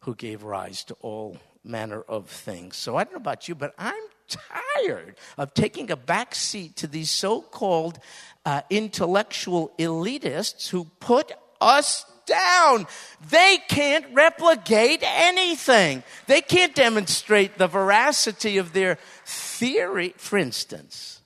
who 0.00 0.14
gave 0.14 0.42
rise 0.42 0.84
to 0.84 0.94
all 1.00 1.38
manner 1.68 2.02
of 2.02 2.28
things. 2.28 2.76
So 2.76 2.96
I 2.96 3.04
don't 3.04 3.12
know 3.12 3.18
about 3.18 3.48
you, 3.48 3.54
but 3.54 3.74
I'm 3.78 4.02
tired 4.28 5.16
of 5.36 5.54
taking 5.54 5.90
a 5.90 5.96
back 5.96 6.34
seat 6.34 6.76
to 6.76 6.86
these 6.86 7.10
so 7.10 7.40
called 7.40 7.98
uh, 8.44 8.62
intellectual 8.70 9.72
elitists 9.78 10.68
who 10.68 10.84
put 11.00 11.32
us 11.60 12.04
down. 12.26 12.86
They 13.30 13.58
can't 13.68 14.06
replicate 14.12 15.02
anything, 15.02 16.02
they 16.26 16.40
can't 16.40 16.74
demonstrate 16.74 17.58
the 17.58 17.66
veracity 17.66 18.58
of 18.58 18.72
their 18.72 18.98
theory. 19.24 20.14
For 20.16 20.38
instance, 20.38 21.22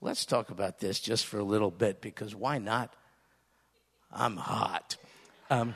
let's 0.00 0.24
talk 0.24 0.50
about 0.50 0.78
this 0.78 1.00
just 1.00 1.26
for 1.26 1.38
a 1.38 1.44
little 1.44 1.70
bit 1.70 2.00
because 2.00 2.34
why 2.34 2.58
not? 2.58 2.94
I'm 4.10 4.36
hot. 4.36 4.96
Um, 5.50 5.74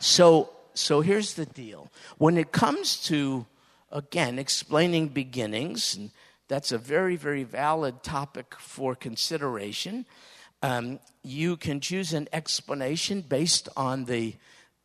so, 0.00 0.50
so 0.78 1.00
here's 1.00 1.34
the 1.34 1.46
deal. 1.46 1.90
When 2.18 2.38
it 2.38 2.52
comes 2.52 2.96
to, 3.06 3.46
again, 3.90 4.38
explaining 4.38 5.08
beginnings, 5.08 5.96
and 5.96 6.10
that's 6.46 6.72
a 6.72 6.78
very, 6.78 7.16
very 7.16 7.44
valid 7.44 8.02
topic 8.02 8.54
for 8.58 8.94
consideration, 8.94 10.06
um, 10.62 11.00
you 11.22 11.56
can 11.56 11.80
choose 11.80 12.12
an 12.12 12.28
explanation 12.32 13.20
based 13.22 13.68
on 13.76 14.06
the 14.06 14.36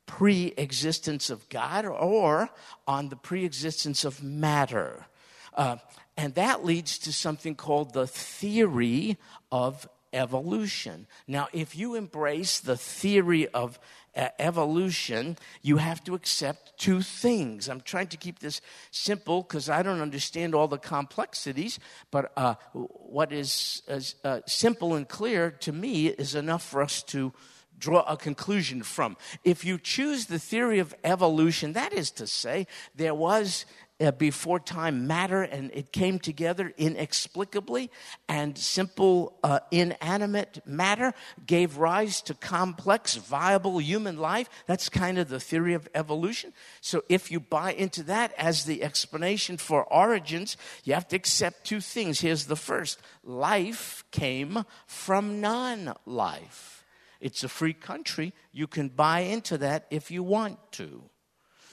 pre 0.05 0.53
existence 0.57 1.29
of 1.29 1.47
God 1.49 1.85
or 1.85 2.49
on 2.87 3.09
the 3.09 3.15
pre 3.15 3.45
existence 3.45 4.03
of 4.03 4.21
matter. 4.23 5.05
Uh, 5.53 5.77
and 6.17 6.35
that 6.35 6.65
leads 6.65 6.97
to 6.99 7.13
something 7.13 7.55
called 7.55 7.93
the 7.93 8.07
theory 8.07 9.17
of 9.51 9.87
evolution. 10.11 11.07
Now, 11.27 11.47
if 11.53 11.75
you 11.75 11.95
embrace 11.95 12.59
the 12.59 12.77
theory 12.77 13.47
of 13.47 13.79
evolution, 14.15 15.37
you 15.61 15.77
have 15.77 16.03
to 16.03 16.15
accept 16.15 16.77
two 16.77 17.01
things. 17.01 17.69
I'm 17.69 17.81
trying 17.81 18.07
to 18.07 18.17
keep 18.17 18.39
this 18.39 18.61
simple 18.91 19.41
because 19.41 19.69
I 19.69 19.81
don't 19.83 20.01
understand 20.01 20.53
all 20.53 20.67
the 20.67 20.77
complexities, 20.77 21.79
but 22.11 22.31
uh, 22.37 22.55
what 22.73 23.31
is 23.31 23.81
uh, 24.23 24.39
simple 24.45 24.95
and 24.95 25.07
clear 25.07 25.51
to 25.51 25.71
me 25.71 26.07
is 26.07 26.35
enough 26.35 26.63
for 26.63 26.81
us 26.81 27.03
to 27.03 27.33
draw 27.79 28.03
a 28.03 28.15
conclusion 28.15 28.83
from. 28.83 29.17
If 29.43 29.65
you 29.65 29.77
choose 29.77 30.27
the 30.27 30.39
theory 30.39 30.79
of 30.79 30.95
evolution, 31.03 31.73
that 31.73 31.91
is 31.91 32.11
to 32.11 32.27
say, 32.27 32.67
there 32.95 33.13
was 33.13 33.65
uh, 34.03 34.11
before 34.11 34.59
time 34.59 35.07
matter 35.07 35.41
and 35.41 35.71
it 35.73 35.91
came 35.91 36.19
together 36.19 36.73
inexplicably, 36.77 37.89
and 38.27 38.57
simple 38.57 39.37
uh, 39.43 39.59
inanimate 39.71 40.61
matter 40.65 41.13
gave 41.45 41.77
rise 41.77 42.21
to 42.21 42.33
complex, 42.33 43.15
viable 43.15 43.79
human 43.79 44.17
life. 44.17 44.49
That's 44.67 44.89
kind 44.89 45.17
of 45.17 45.29
the 45.29 45.39
theory 45.39 45.73
of 45.73 45.87
evolution. 45.95 46.53
So 46.81 47.03
if 47.09 47.31
you 47.31 47.39
buy 47.39 47.73
into 47.73 48.03
that 48.03 48.33
as 48.37 48.65
the 48.65 48.83
explanation 48.83 49.57
for 49.57 49.83
origins, 49.85 50.57
you 50.83 50.93
have 50.93 51.07
to 51.09 51.15
accept 51.15 51.65
two 51.65 51.79
things. 51.79 52.19
Here's 52.19 52.45
the 52.45 52.55
first 52.55 52.99
life 53.23 54.03
came 54.11 54.65
from 54.85 55.41
non 55.41 55.93
life. 56.05 56.83
It's 57.19 57.43
a 57.43 57.49
free 57.49 57.73
country. 57.73 58.33
You 58.51 58.67
can 58.67 58.89
buy 58.89 59.21
into 59.21 59.57
that 59.59 59.85
if 59.89 60.11
you 60.11 60.23
want 60.23 60.59
to. 60.73 61.03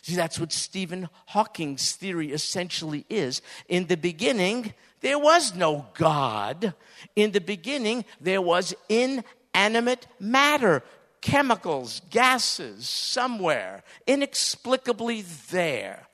See, 0.03 0.17
that's 0.17 0.41
what 0.41 0.53
Stephen 0.53 1.09
Hawking's 1.27 1.93
theory 1.93 2.33
essentially 2.33 3.05
is. 3.09 3.43
In 3.69 3.87
the 3.87 3.97
beginning, 3.97 4.75
there 5.01 5.19
was 5.19 5.55
no 5.55 5.87
God. 5.95 6.75
In 7.17 7.33
the 7.33 7.41
beginning, 7.41 8.05
there 8.21 8.43
was 8.43 8.75
inanimate 8.89 10.07
matter, 10.19 10.83
chemicals, 11.21 12.01
gases, 12.11 12.89
somewhere, 12.89 13.83
inexplicably 14.07 15.23
there. 15.51 16.07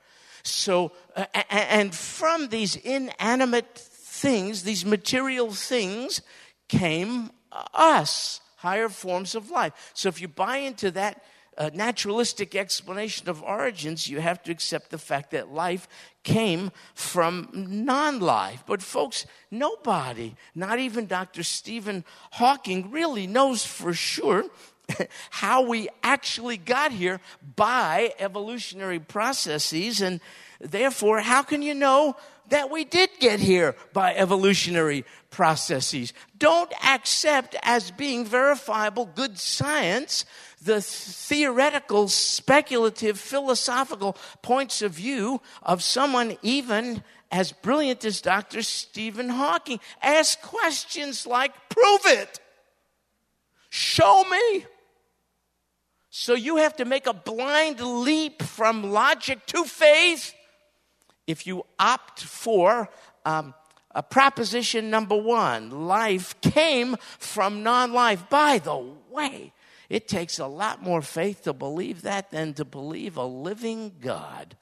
So, 0.42 0.92
uh, 1.16 1.26
and 1.50 1.94
from 1.94 2.48
these 2.48 2.76
inanimate 2.76 3.76
things, 3.76 4.62
these 4.62 4.84
material 4.84 5.50
things, 5.52 6.22
came 6.68 7.30
us, 7.74 8.40
higher 8.56 8.88
forms 8.88 9.34
of 9.34 9.50
life. 9.50 9.92
So 9.94 10.08
if 10.08 10.20
you 10.20 10.28
buy 10.28 10.58
into 10.58 10.90
that 10.92 11.22
uh, 11.58 11.70
naturalistic 11.72 12.54
explanation 12.54 13.28
of 13.28 13.42
origins, 13.42 14.08
you 14.08 14.20
have 14.20 14.42
to 14.42 14.52
accept 14.52 14.90
the 14.90 14.98
fact 14.98 15.30
that 15.30 15.52
life 15.52 15.88
came 16.22 16.70
from 16.94 17.48
non 17.52 18.20
life. 18.20 18.64
But, 18.66 18.82
folks, 18.82 19.26
nobody, 19.50 20.34
not 20.54 20.78
even 20.78 21.06
Dr. 21.06 21.42
Stephen 21.42 22.04
Hawking, 22.32 22.90
really 22.90 23.26
knows 23.26 23.64
for 23.64 23.94
sure 23.94 24.44
how 25.30 25.62
we 25.62 25.88
actually 26.02 26.56
got 26.56 26.92
here 26.92 27.20
by 27.56 28.12
evolutionary 28.18 29.00
processes. 29.00 30.00
And 30.00 30.20
therefore, 30.60 31.20
how 31.20 31.42
can 31.42 31.62
you 31.62 31.74
know 31.74 32.16
that 32.48 32.70
we 32.70 32.84
did 32.84 33.10
get 33.18 33.40
here 33.40 33.74
by 33.92 34.14
evolutionary 34.14 35.04
processes? 35.30 36.12
Don't 36.38 36.72
accept 36.84 37.56
as 37.62 37.90
being 37.90 38.24
verifiable 38.24 39.06
good 39.06 39.38
science 39.38 40.24
the 40.62 40.80
theoretical, 40.80 42.08
speculative, 42.08 43.18
philosophical 43.18 44.16
points 44.42 44.82
of 44.82 44.92
view 44.92 45.40
of 45.62 45.82
someone 45.82 46.36
even 46.42 47.02
as 47.30 47.52
brilliant 47.52 48.04
as 48.04 48.20
Dr. 48.20 48.62
Stephen 48.62 49.28
Hawking. 49.28 49.80
Ask 50.02 50.40
questions 50.42 51.26
like, 51.26 51.52
prove 51.68 52.00
it. 52.06 52.40
Show 53.70 54.24
me. 54.30 54.66
So 56.10 56.34
you 56.34 56.56
have 56.56 56.76
to 56.76 56.84
make 56.84 57.06
a 57.06 57.12
blind 57.12 57.80
leap 57.80 58.42
from 58.42 58.90
logic 58.90 59.44
to 59.46 59.64
faith 59.64 60.34
if 61.26 61.46
you 61.46 61.64
opt 61.78 62.22
for 62.22 62.88
um, 63.24 63.54
a 63.90 64.02
proposition 64.02 64.90
number 64.90 65.16
one 65.16 65.86
life 65.86 66.40
came 66.40 66.96
from 67.18 67.62
non 67.62 67.92
life. 67.92 68.28
By 68.28 68.58
the 68.58 68.84
way, 69.10 69.52
it 69.88 70.06
takes 70.06 70.38
a 70.38 70.46
lot 70.46 70.82
more 70.82 71.02
faith 71.02 71.42
to 71.42 71.52
believe 71.52 72.02
that 72.02 72.30
than 72.30 72.54
to 72.54 72.64
believe 72.64 73.16
a 73.16 73.24
living 73.24 73.92
God 74.00 74.56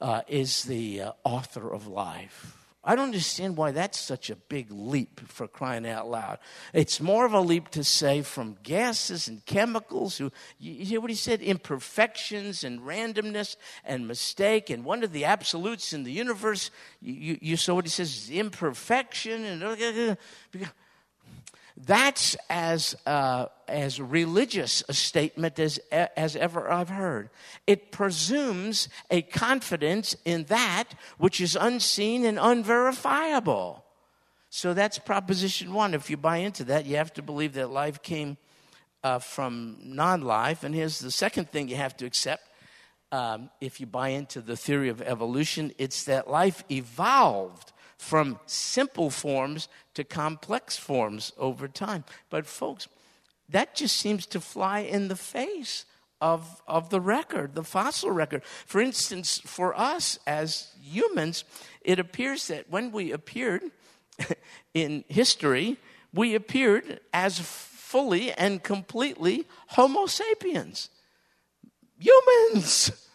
uh, 0.00 0.22
is 0.28 0.64
the 0.64 1.02
uh, 1.02 1.12
author 1.24 1.70
of 1.72 1.86
life. 1.86 2.57
I 2.88 2.96
don't 2.96 3.04
understand 3.04 3.58
why 3.58 3.72
that's 3.72 4.00
such 4.00 4.30
a 4.30 4.34
big 4.34 4.68
leap 4.70 5.20
for 5.28 5.46
crying 5.46 5.86
out 5.86 6.08
loud. 6.08 6.38
It's 6.72 7.02
more 7.02 7.26
of 7.26 7.34
a 7.34 7.40
leap 7.40 7.68
to 7.72 7.84
say 7.84 8.22
from 8.22 8.56
gases 8.62 9.28
and 9.28 9.44
chemicals, 9.44 10.16
who, 10.16 10.32
you 10.58 10.86
hear 10.86 10.98
what 10.98 11.10
he 11.10 11.16
said? 11.16 11.42
Imperfections 11.42 12.64
and 12.64 12.80
randomness 12.80 13.56
and 13.84 14.08
mistake. 14.08 14.70
And 14.70 14.86
one 14.86 15.04
of 15.04 15.12
the 15.12 15.26
absolutes 15.26 15.92
in 15.92 16.04
the 16.04 16.12
universe, 16.12 16.70
you, 17.02 17.36
you 17.42 17.58
saw 17.58 17.74
what 17.74 17.84
he 17.84 17.90
says, 17.90 18.30
imperfection. 18.30 19.44
and 19.44 20.16
That's 21.86 22.36
as, 22.50 22.96
uh, 23.06 23.46
as 23.68 24.00
religious 24.00 24.82
a 24.88 24.92
statement 24.92 25.58
as, 25.60 25.78
as 25.90 26.34
ever 26.34 26.70
I've 26.70 26.88
heard. 26.88 27.30
It 27.66 27.92
presumes 27.92 28.88
a 29.10 29.22
confidence 29.22 30.16
in 30.24 30.44
that 30.44 30.86
which 31.18 31.40
is 31.40 31.54
unseen 31.54 32.24
and 32.24 32.38
unverifiable. 32.38 33.84
So 34.50 34.74
that's 34.74 34.98
proposition 34.98 35.72
one. 35.72 35.94
If 35.94 36.10
you 36.10 36.16
buy 36.16 36.38
into 36.38 36.64
that, 36.64 36.86
you 36.86 36.96
have 36.96 37.12
to 37.14 37.22
believe 37.22 37.52
that 37.54 37.70
life 37.70 38.02
came 38.02 38.38
uh, 39.04 39.20
from 39.20 39.76
non 39.82 40.22
life. 40.22 40.64
And 40.64 40.74
here's 40.74 40.98
the 40.98 41.10
second 41.12 41.50
thing 41.50 41.68
you 41.68 41.76
have 41.76 41.96
to 41.98 42.06
accept 42.06 42.42
um, 43.12 43.50
if 43.60 43.80
you 43.80 43.86
buy 43.86 44.10
into 44.10 44.40
the 44.40 44.56
theory 44.56 44.88
of 44.88 45.00
evolution 45.00 45.72
it's 45.78 46.04
that 46.04 46.28
life 46.28 46.62
evolved 46.70 47.72
from 47.98 48.38
simple 48.46 49.10
forms 49.10 49.68
to 49.94 50.04
complex 50.04 50.76
forms 50.76 51.32
over 51.36 51.68
time. 51.68 52.04
But, 52.30 52.46
folks, 52.46 52.88
that 53.48 53.74
just 53.74 53.96
seems 53.96 54.24
to 54.26 54.40
fly 54.40 54.80
in 54.80 55.08
the 55.08 55.16
face 55.16 55.84
of, 56.20 56.62
of 56.66 56.90
the 56.90 57.00
record, 57.00 57.54
the 57.54 57.64
fossil 57.64 58.10
record. 58.10 58.44
For 58.44 58.80
instance, 58.80 59.40
for 59.44 59.78
us 59.78 60.18
as 60.26 60.72
humans, 60.80 61.44
it 61.80 61.98
appears 61.98 62.48
that 62.48 62.70
when 62.70 62.92
we 62.92 63.12
appeared 63.12 63.62
in 64.74 65.04
history, 65.08 65.76
we 66.12 66.34
appeared 66.34 67.00
as 67.12 67.38
fully 67.38 68.32
and 68.32 68.62
completely 68.62 69.46
Homo 69.68 70.06
sapiens. 70.06 70.90
Humans. 71.98 73.07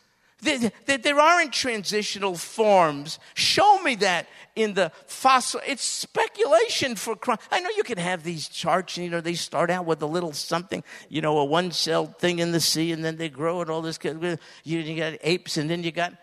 That 0.44 1.04
there 1.04 1.20
aren't 1.20 1.54
transitional 1.54 2.36
forms. 2.36 3.20
Show 3.34 3.82
me 3.82 3.96
that 3.96 4.28
in 4.56 4.74
the 4.74 4.92
fossil. 5.08 5.62
It's 5.66 5.84
speculation 5.84 6.96
for 6.96 7.16
crime. 7.16 7.38
I 7.52 7.60
know 7.60 7.70
you 7.76 7.84
can 7.84 7.98
have 7.98 8.24
these 8.24 8.48
charts, 8.48 8.98
you 8.98 9.10
know, 9.10 9.22
they 9.22 9.34
start 9.34 9.72
out 9.72 9.86
with 9.86 10.02
a 10.02 10.06
little 10.06 10.34
something, 10.34 10.84
you 11.10 11.22
know, 11.22 11.38
a 11.40 11.46
one 11.46 11.72
celled 11.72 12.20
thing 12.20 12.40
in 12.40 12.52
the 12.52 12.60
sea, 12.60 12.92
and 12.92 13.04
then 13.04 13.18
they 13.18 13.30
grow 13.30 13.62
and 13.62 13.70
all 13.70 13.82
this. 13.82 13.98
You, 14.04 14.38
you 14.64 14.98
got 14.98 15.18
apes, 15.22 15.58
and 15.58 15.70
then 15.70 15.84
you 15.84 15.92
got. 15.92 16.14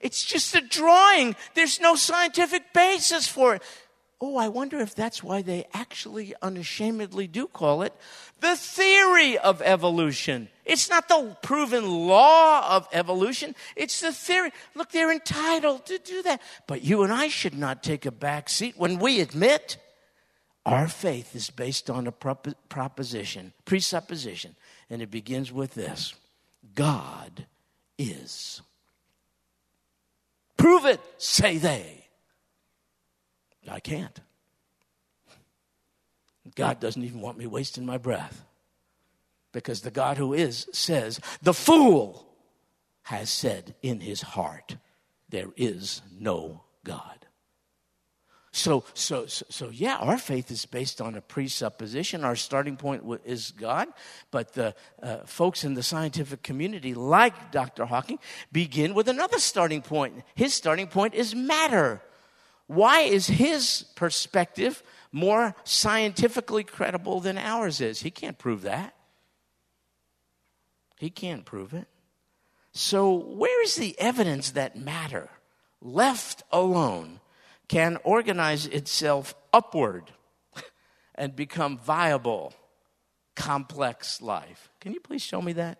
It's 0.00 0.24
just 0.24 0.54
a 0.54 0.60
drawing. 0.60 1.36
There's 1.54 1.78
no 1.78 1.94
scientific 1.94 2.72
basis 2.72 3.28
for 3.28 3.56
it. 3.56 3.62
Oh, 4.24 4.36
I 4.36 4.46
wonder 4.46 4.78
if 4.78 4.94
that's 4.94 5.20
why 5.20 5.42
they 5.42 5.66
actually 5.74 6.32
unashamedly 6.40 7.26
do 7.26 7.48
call 7.48 7.82
it 7.82 7.92
the 8.38 8.54
theory 8.54 9.36
of 9.36 9.60
evolution. 9.62 10.48
It's 10.64 10.88
not 10.88 11.08
the 11.08 11.36
proven 11.42 11.90
law 11.90 12.76
of 12.76 12.86
evolution, 12.92 13.56
it's 13.74 14.00
the 14.00 14.12
theory. 14.12 14.52
Look, 14.76 14.92
they're 14.92 15.10
entitled 15.10 15.86
to 15.86 15.98
do 15.98 16.22
that. 16.22 16.40
But 16.68 16.82
you 16.84 17.02
and 17.02 17.12
I 17.12 17.26
should 17.26 17.58
not 17.58 17.82
take 17.82 18.06
a 18.06 18.12
back 18.12 18.48
seat 18.48 18.74
when 18.76 19.00
we 19.00 19.18
admit 19.18 19.76
our 20.64 20.86
faith 20.86 21.34
is 21.34 21.50
based 21.50 21.90
on 21.90 22.06
a 22.06 22.12
proposition, 22.12 23.52
presupposition, 23.64 24.54
and 24.88 25.02
it 25.02 25.10
begins 25.10 25.50
with 25.50 25.74
this 25.74 26.14
God 26.76 27.46
is. 27.98 28.62
Prove 30.56 30.86
it, 30.86 31.00
say 31.18 31.58
they. 31.58 32.01
I 33.68 33.80
can't. 33.80 34.20
God 36.56 36.80
doesn't 36.80 37.04
even 37.04 37.20
want 37.20 37.38
me 37.38 37.46
wasting 37.46 37.86
my 37.86 37.98
breath 37.98 38.44
because 39.52 39.82
the 39.82 39.90
God 39.90 40.16
who 40.16 40.32
is 40.32 40.66
says, 40.72 41.20
The 41.42 41.54
fool 41.54 42.26
has 43.02 43.30
said 43.30 43.74
in 43.82 44.00
his 44.00 44.22
heart, 44.22 44.76
There 45.28 45.52
is 45.56 46.02
no 46.18 46.62
God. 46.84 47.22
So, 48.54 48.84
so, 48.92 49.24
so, 49.24 49.46
so, 49.48 49.70
yeah, 49.70 49.96
our 49.96 50.18
faith 50.18 50.50
is 50.50 50.66
based 50.66 51.00
on 51.00 51.14
a 51.14 51.22
presupposition. 51.22 52.22
Our 52.22 52.36
starting 52.36 52.76
point 52.76 53.02
is 53.24 53.50
God, 53.52 53.88
but 54.30 54.52
the 54.52 54.74
uh, 55.02 55.20
folks 55.24 55.64
in 55.64 55.72
the 55.72 55.82
scientific 55.82 56.42
community, 56.42 56.92
like 56.92 57.50
Dr. 57.50 57.86
Hawking, 57.86 58.18
begin 58.52 58.92
with 58.92 59.08
another 59.08 59.38
starting 59.38 59.80
point. 59.80 60.22
His 60.34 60.52
starting 60.52 60.86
point 60.86 61.14
is 61.14 61.34
matter. 61.34 62.02
Why 62.72 63.00
is 63.00 63.26
his 63.26 63.84
perspective 63.96 64.82
more 65.12 65.54
scientifically 65.62 66.64
credible 66.64 67.20
than 67.20 67.36
ours 67.36 67.82
is? 67.82 68.00
He 68.00 68.10
can't 68.10 68.38
prove 68.38 68.62
that. 68.62 68.94
He 70.98 71.10
can't 71.10 71.44
prove 71.44 71.74
it. 71.74 71.86
So, 72.72 73.12
where 73.12 73.62
is 73.62 73.74
the 73.74 73.94
evidence 74.00 74.52
that 74.52 74.74
matter, 74.74 75.28
left 75.82 76.44
alone, 76.50 77.20
can 77.68 77.98
organize 78.04 78.64
itself 78.64 79.34
upward 79.52 80.10
and 81.14 81.36
become 81.36 81.76
viable, 81.76 82.54
complex 83.36 84.22
life? 84.22 84.70
Can 84.80 84.94
you 84.94 85.00
please 85.00 85.20
show 85.20 85.42
me 85.42 85.52
that? 85.52 85.78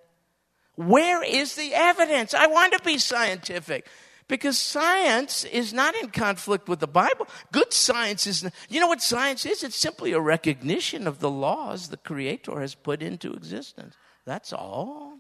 Where 0.75 1.23
is 1.23 1.55
the 1.55 1.73
evidence? 1.73 2.35
I 2.35 2.49
want 2.49 2.75
to 2.75 2.85
be 2.85 2.99
scientific. 2.99 3.89
Because 4.29 4.59
science 4.59 5.45
is 5.45 5.73
not 5.73 5.95
in 5.97 6.11
conflict 6.11 6.69
with 6.69 6.81
the 6.81 6.87
Bible. 6.87 7.27
Good 7.53 7.73
science 7.73 8.27
is, 8.27 8.49
you 8.69 8.81
know 8.81 8.89
what 8.89 9.03
science 9.03 9.45
is? 9.45 9.63
It's 9.63 9.77
simply 9.77 10.13
a 10.13 10.21
recognition 10.21 11.07
of 11.07 11.19
the 11.19 11.31
laws 11.31 11.89
the 11.89 11.97
Creator 11.97 12.61
has 12.61 12.75
put 12.75 13.03
into 13.03 13.33
existence. 13.33 13.95
That's 14.25 14.53
all. 14.53 15.19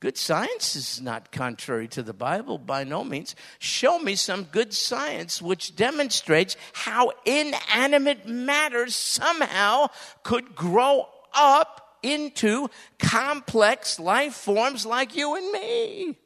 Good 0.00 0.18
science 0.18 0.76
is 0.76 1.00
not 1.00 1.32
contrary 1.32 1.88
to 1.88 2.02
the 2.02 2.12
Bible 2.12 2.58
by 2.58 2.84
no 2.84 3.04
means. 3.04 3.34
Show 3.58 3.98
me 3.98 4.16
some 4.16 4.44
good 4.44 4.74
science 4.74 5.40
which 5.40 5.76
demonstrates 5.76 6.56
how 6.74 7.12
inanimate 7.24 8.28
matter 8.28 8.90
somehow 8.90 9.86
could 10.22 10.54
grow 10.54 11.08
up 11.34 11.98
into 12.02 12.68
complex 12.98 13.98
life 13.98 14.34
forms 14.34 14.84
like 14.84 15.16
you 15.16 15.36
and 15.36 15.52
me. 15.52 16.18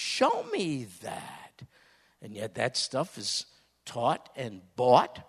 Show 0.00 0.46
me 0.52 0.86
that. 1.02 1.62
And 2.22 2.32
yet, 2.32 2.54
that 2.54 2.76
stuff 2.76 3.18
is 3.18 3.46
taught 3.84 4.28
and 4.36 4.60
bought 4.76 5.28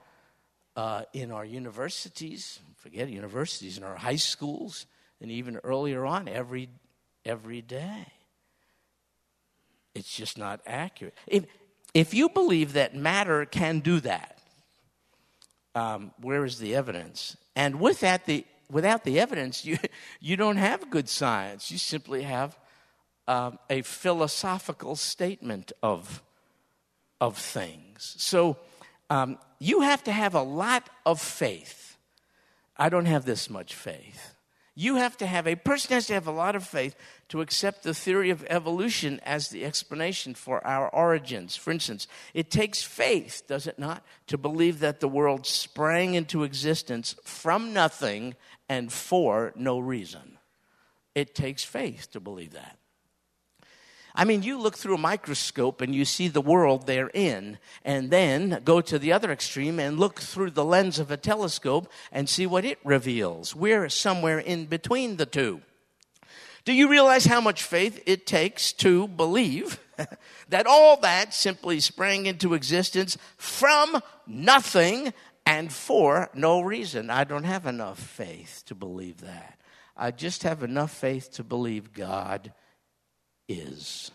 uh, 0.76 1.06
in 1.12 1.32
our 1.32 1.44
universities, 1.44 2.60
forget 2.76 3.10
universities, 3.10 3.80
in 3.80 3.84
our 3.84 3.96
high 3.96 4.18
schools, 4.18 4.86
and 5.20 5.32
even 5.32 5.58
earlier 5.64 6.06
on 6.06 6.28
every, 6.28 6.70
every 7.26 7.64
day. 7.64 8.06
It's 9.96 10.16
just 10.16 10.38
not 10.38 10.62
accurate. 10.68 11.16
If, 11.26 11.46
if 11.96 12.14
you 12.14 12.30
believe 12.30 12.74
that 12.74 12.94
matter 12.94 13.46
can 13.46 13.80
do 13.80 14.00
that, 14.02 14.38
Um, 15.74 16.12
where 16.22 16.46
is 16.46 16.58
the 16.60 16.76
evidence? 16.76 17.38
And 17.56 17.80
with 17.80 18.02
that, 18.02 18.26
the, 18.26 18.46
without 18.70 19.04
the 19.04 19.20
evidence, 19.20 19.66
you, 19.70 19.78
you 20.20 20.38
don't 20.38 20.58
have 20.58 20.92
good 20.92 21.10
science. 21.10 21.72
You 21.72 21.80
simply 21.80 22.22
have 22.24 22.56
um, 23.30 23.60
a 23.70 23.84
philosophical 23.84 24.96
statement 24.96 25.72
of, 25.84 26.24
of 27.22 27.38
things. 27.38 28.16
So 28.18 28.58
um, 29.12 29.38
you 29.60 29.82
have 29.82 30.04
to 30.06 30.12
have 30.12 30.34
a 30.34 30.42
lot 30.42 30.90
of 31.06 31.22
faith. 31.22 31.96
I 32.76 32.90
don't 32.90 33.06
have 33.06 33.26
this 33.26 33.48
much 33.48 33.76
faith. 33.76 34.34
You 34.74 34.96
have 34.96 35.16
to 35.18 35.28
have, 35.28 35.46
a 35.46 35.56
person 35.56 35.94
has 35.94 36.08
to 36.08 36.14
have 36.14 36.26
a 36.26 36.32
lot 36.32 36.56
of 36.56 36.66
faith 36.66 36.96
to 37.28 37.42
accept 37.42 37.84
the 37.84 37.94
theory 37.94 38.32
of 38.32 38.44
evolution 38.50 39.20
as 39.24 39.50
the 39.50 39.64
explanation 39.64 40.34
for 40.34 40.66
our 40.66 40.90
origins. 40.90 41.56
For 41.56 41.70
instance, 41.70 42.08
it 42.34 42.50
takes 42.50 42.82
faith, 42.82 43.44
does 43.46 43.68
it 43.68 43.78
not, 43.78 44.04
to 44.26 44.40
believe 44.40 44.80
that 44.80 45.02
the 45.02 45.08
world 45.08 45.46
sprang 45.46 46.16
into 46.16 46.44
existence 46.44 47.16
from 47.24 47.74
nothing 47.74 48.34
and 48.68 48.92
for 48.92 49.54
no 49.56 49.78
reason. 49.78 50.40
It 51.14 51.36
takes 51.36 51.64
faith 51.64 52.10
to 52.14 52.20
believe 52.20 52.54
that. 52.54 52.79
I 54.16 54.26
mean, 54.26 54.44
you 54.44 54.60
look 54.60 54.78
through 54.78 54.96
a 54.96 55.00
microscope 55.00 55.82
and 55.82 55.94
you 55.94 56.04
see 56.04 56.28
the 56.28 56.42
world 56.42 56.86
they're 56.88 57.12
in, 57.14 57.58
and 57.86 58.10
then 58.10 58.62
go 58.66 58.82
to 58.82 58.98
the 58.98 59.14
other 59.14 59.32
extreme 59.32 59.80
and 59.80 60.00
look 60.00 60.20
through 60.20 60.52
the 60.52 60.66
lens 60.66 61.00
of 61.00 61.12
a 61.12 61.18
telescope 61.18 61.92
and 62.12 62.28
see 62.28 62.46
what 62.46 62.66
it 62.66 62.80
reveals. 62.84 63.56
We're 63.56 63.90
somewhere 63.90 64.40
in 64.40 64.66
between 64.66 65.18
the 65.18 65.26
two. 65.26 65.62
Do 66.66 66.74
you 66.74 66.90
realize 66.90 67.26
how 67.26 67.42
much 67.42 67.64
faith 67.64 68.04
it 68.06 68.26
takes 68.26 68.74
to 68.74 69.08
believe 69.08 69.80
that 70.50 70.68
all 70.68 70.98
that 70.98 71.34
simply 71.34 71.80
sprang 71.80 72.26
into 72.26 72.54
existence 72.54 73.18
from 73.38 74.02
nothing 74.28 75.14
and 75.46 75.72
for 75.72 76.30
no 76.34 76.62
reason? 76.62 77.10
I 77.10 77.24
don't 77.24 77.46
have 77.46 77.66
enough 77.66 78.00
faith 78.00 78.64
to 78.66 78.76
believe 78.76 79.22
that. 79.22 79.60
I 79.96 80.12
just 80.12 80.44
have 80.44 80.64
enough 80.64 80.92
faith 80.92 81.32
to 81.34 81.44
believe 81.44 81.94
God 81.94 82.54
is. 83.50 84.12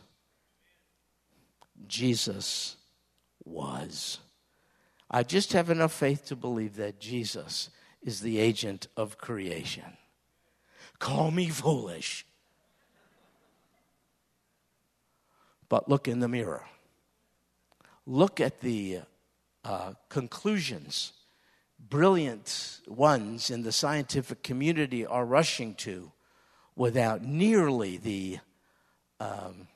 Jesus 1.86 2.76
was. 3.44 4.18
I 5.10 5.22
just 5.22 5.52
have 5.52 5.68
enough 5.68 5.92
faith 5.92 6.24
to 6.26 6.36
believe 6.36 6.76
that 6.76 6.98
Jesus 6.98 7.68
is 8.02 8.20
the 8.20 8.38
agent 8.38 8.86
of 8.96 9.18
creation. 9.18 9.98
Call 10.98 11.30
me 11.30 11.48
foolish. 11.48 12.24
But 15.68 15.88
look 15.88 16.08
in 16.08 16.20
the 16.20 16.28
mirror. 16.28 16.64
Look 18.06 18.40
at 18.40 18.60
the 18.60 19.00
uh, 19.64 19.94
conclusions 20.08 21.12
brilliant 21.88 22.80
ones 22.86 23.50
in 23.50 23.62
the 23.62 23.72
scientific 23.72 24.42
community 24.42 25.04
are 25.04 25.24
rushing 25.24 25.74
to 25.74 26.12
without 26.76 27.22
nearly 27.22 27.96
the 27.96 28.38
um, 29.20 29.68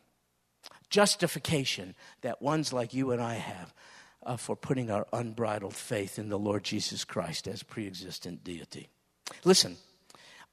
justification 0.91 1.95
that 2.23 2.43
ones 2.43 2.73
like 2.73 2.95
you 2.95 3.11
and 3.11 3.23
I 3.23 3.35
have 3.35 3.75
uh, 4.25 4.37
for 4.37 4.57
putting 4.57 4.91
our 4.91 5.07
unbridled 5.13 5.75
faith 5.75 6.19
in 6.19 6.29
the 6.29 6.39
Lord 6.39 6.65
Jesus 6.65 7.05
Christ 7.05 7.47
as 7.47 7.63
pre 7.63 7.87
existent 7.87 8.45
deity. 8.45 8.89
Listen, 9.45 9.77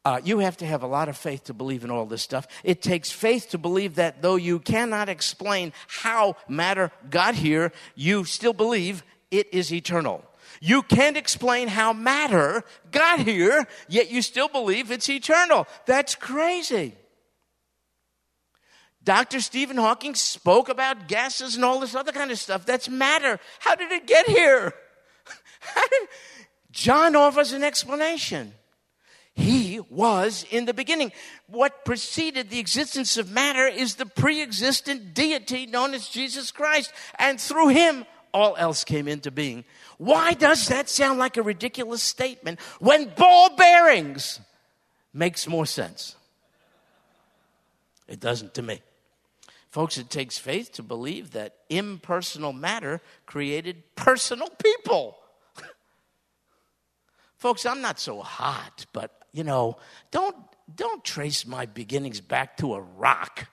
uh, 0.04 0.22
you 0.24 0.40
have 0.40 0.58
to 0.58 0.66
have 0.66 0.84
a 0.84 0.88
lot 0.88 1.10
of 1.10 1.18
faith 1.18 1.46
to 1.46 1.54
believe 1.54 1.84
in 1.84 1.90
all 1.90 2.06
this 2.06 2.22
stuff. 2.22 2.48
It 2.64 2.82
takes 2.82 3.12
faith 3.12 3.50
to 3.50 3.58
believe 3.58 3.96
that 3.96 4.22
though 4.22 4.36
you 4.36 4.60
cannot 4.60 5.10
explain 5.10 5.74
how 5.88 6.36
matter 6.48 6.92
got 7.10 7.36
here, 7.36 7.72
you 7.96 8.24
still 8.24 8.54
believe 8.54 9.04
it 9.32 9.52
is 9.52 9.74
eternal. 9.74 10.24
You 10.62 10.84
can't 10.84 11.18
explain 11.18 11.68
how 11.68 11.92
matter 11.92 12.64
got 12.92 13.22
here, 13.22 13.68
yet 13.90 14.12
you 14.12 14.22
still 14.22 14.48
believe 14.48 14.92
it's 14.92 15.10
eternal. 15.10 15.68
That's 15.86 16.16
crazy. 16.16 16.96
Dr. 19.06 19.40
Stephen 19.40 19.78
Hawking 19.78 20.16
spoke 20.16 20.68
about 20.68 21.08
gases 21.08 21.56
and 21.56 21.64
all 21.64 21.80
this 21.80 21.96
other 21.96 22.12
kind 22.12 22.32
of 22.32 22.40
stuff. 22.40 22.66
That's 22.66 22.90
matter. 22.90 23.40
How 23.60 23.76
did 23.76 23.92
it 23.92 24.08
get 24.08 24.28
here? 24.28 24.74
John 26.72 27.16
offers 27.16 27.54
an 27.54 27.64
explanation. 27.64 28.54
He 29.36 29.80
was 29.90 30.46
in 30.50 30.66
the 30.66 30.74
beginning. 30.74 31.12
What 31.48 31.86
preceded 31.86 32.50
the 32.50 32.60
existence 32.60 33.18
of 33.18 33.30
matter 33.30 33.68
is 33.68 33.96
the 33.96 34.06
pre 34.06 34.42
existent 34.42 35.14
deity 35.14 35.68
known 35.68 35.94
as 35.94 36.08
Jesus 36.08 36.52
Christ. 36.52 36.92
And 37.20 37.40
through 37.40 37.70
him, 37.70 38.06
all 38.34 38.56
else 38.58 38.84
came 38.84 39.08
into 39.08 39.32
being. 39.32 39.66
Why 39.98 40.34
does 40.34 40.68
that 40.70 40.90
sound 40.90 41.20
like 41.20 41.38
a 41.38 41.44
ridiculous 41.44 42.02
statement 42.02 42.60
when 42.80 43.14
ball 43.16 43.56
bearings 43.56 44.40
makes 45.14 45.48
more 45.48 45.66
sense? 45.66 46.16
It 48.08 48.20
doesn't 48.20 48.54
to 48.56 48.62
me. 48.62 48.82
Folks, 49.70 49.98
it 49.98 50.10
takes 50.10 50.38
faith 50.38 50.72
to 50.74 50.84
believe 50.84 51.32
that 51.32 51.56
impersonal 51.70 52.54
matter 52.54 53.02
created 53.26 53.84
personal 53.96 54.50
people. 54.50 55.18
Folks, 57.38 57.66
I'm 57.66 57.82
not 57.82 58.00
so 58.00 58.22
hot, 58.22 58.86
but 58.94 59.12
you 59.34 59.44
know, 59.44 59.78
don't 60.12 60.36
don't 60.74 61.04
trace 61.04 61.46
my 61.46 61.66
beginnings 61.66 62.22
back 62.22 62.58
to 62.58 62.74
a 62.74 62.82
rock. 62.82 63.48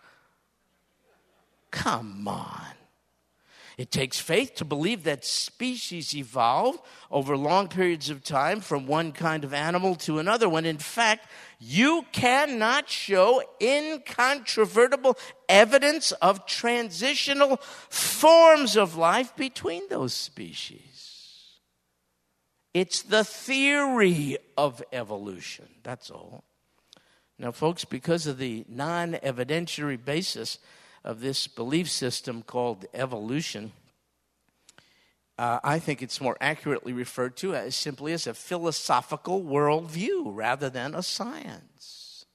Come 1.70 2.28
on. 2.28 2.81
It 3.78 3.90
takes 3.90 4.18
faith 4.20 4.54
to 4.56 4.64
believe 4.64 5.04
that 5.04 5.24
species 5.24 6.14
evolve 6.14 6.80
over 7.10 7.36
long 7.36 7.68
periods 7.68 8.10
of 8.10 8.22
time 8.22 8.60
from 8.60 8.86
one 8.86 9.12
kind 9.12 9.44
of 9.44 9.54
animal 9.54 9.94
to 9.96 10.18
another, 10.18 10.48
when 10.48 10.66
in 10.66 10.78
fact, 10.78 11.28
you 11.58 12.04
cannot 12.12 12.88
show 12.88 13.42
incontrovertible 13.60 15.16
evidence 15.48 16.12
of 16.12 16.46
transitional 16.46 17.56
forms 17.88 18.76
of 18.76 18.96
life 18.96 19.34
between 19.36 19.88
those 19.88 20.12
species. 20.12 21.58
It's 22.74 23.02
the 23.02 23.24
theory 23.24 24.38
of 24.56 24.82
evolution, 24.92 25.68
that's 25.82 26.10
all. 26.10 26.44
Now, 27.38 27.52
folks, 27.52 27.84
because 27.84 28.26
of 28.26 28.38
the 28.38 28.64
non 28.68 29.14
evidentiary 29.14 30.02
basis, 30.02 30.58
of 31.04 31.20
this 31.20 31.46
belief 31.46 31.90
system 31.90 32.42
called 32.42 32.86
evolution, 32.94 33.72
uh, 35.38 35.58
I 35.64 35.78
think 35.78 36.02
it's 36.02 36.20
more 36.20 36.36
accurately 36.40 36.92
referred 36.92 37.36
to 37.38 37.54
as 37.54 37.74
simply 37.74 38.12
as 38.12 38.26
a 38.26 38.34
philosophical 38.34 39.42
worldview 39.42 40.24
rather 40.26 40.70
than 40.70 40.94
a 40.94 41.02
science. 41.02 42.26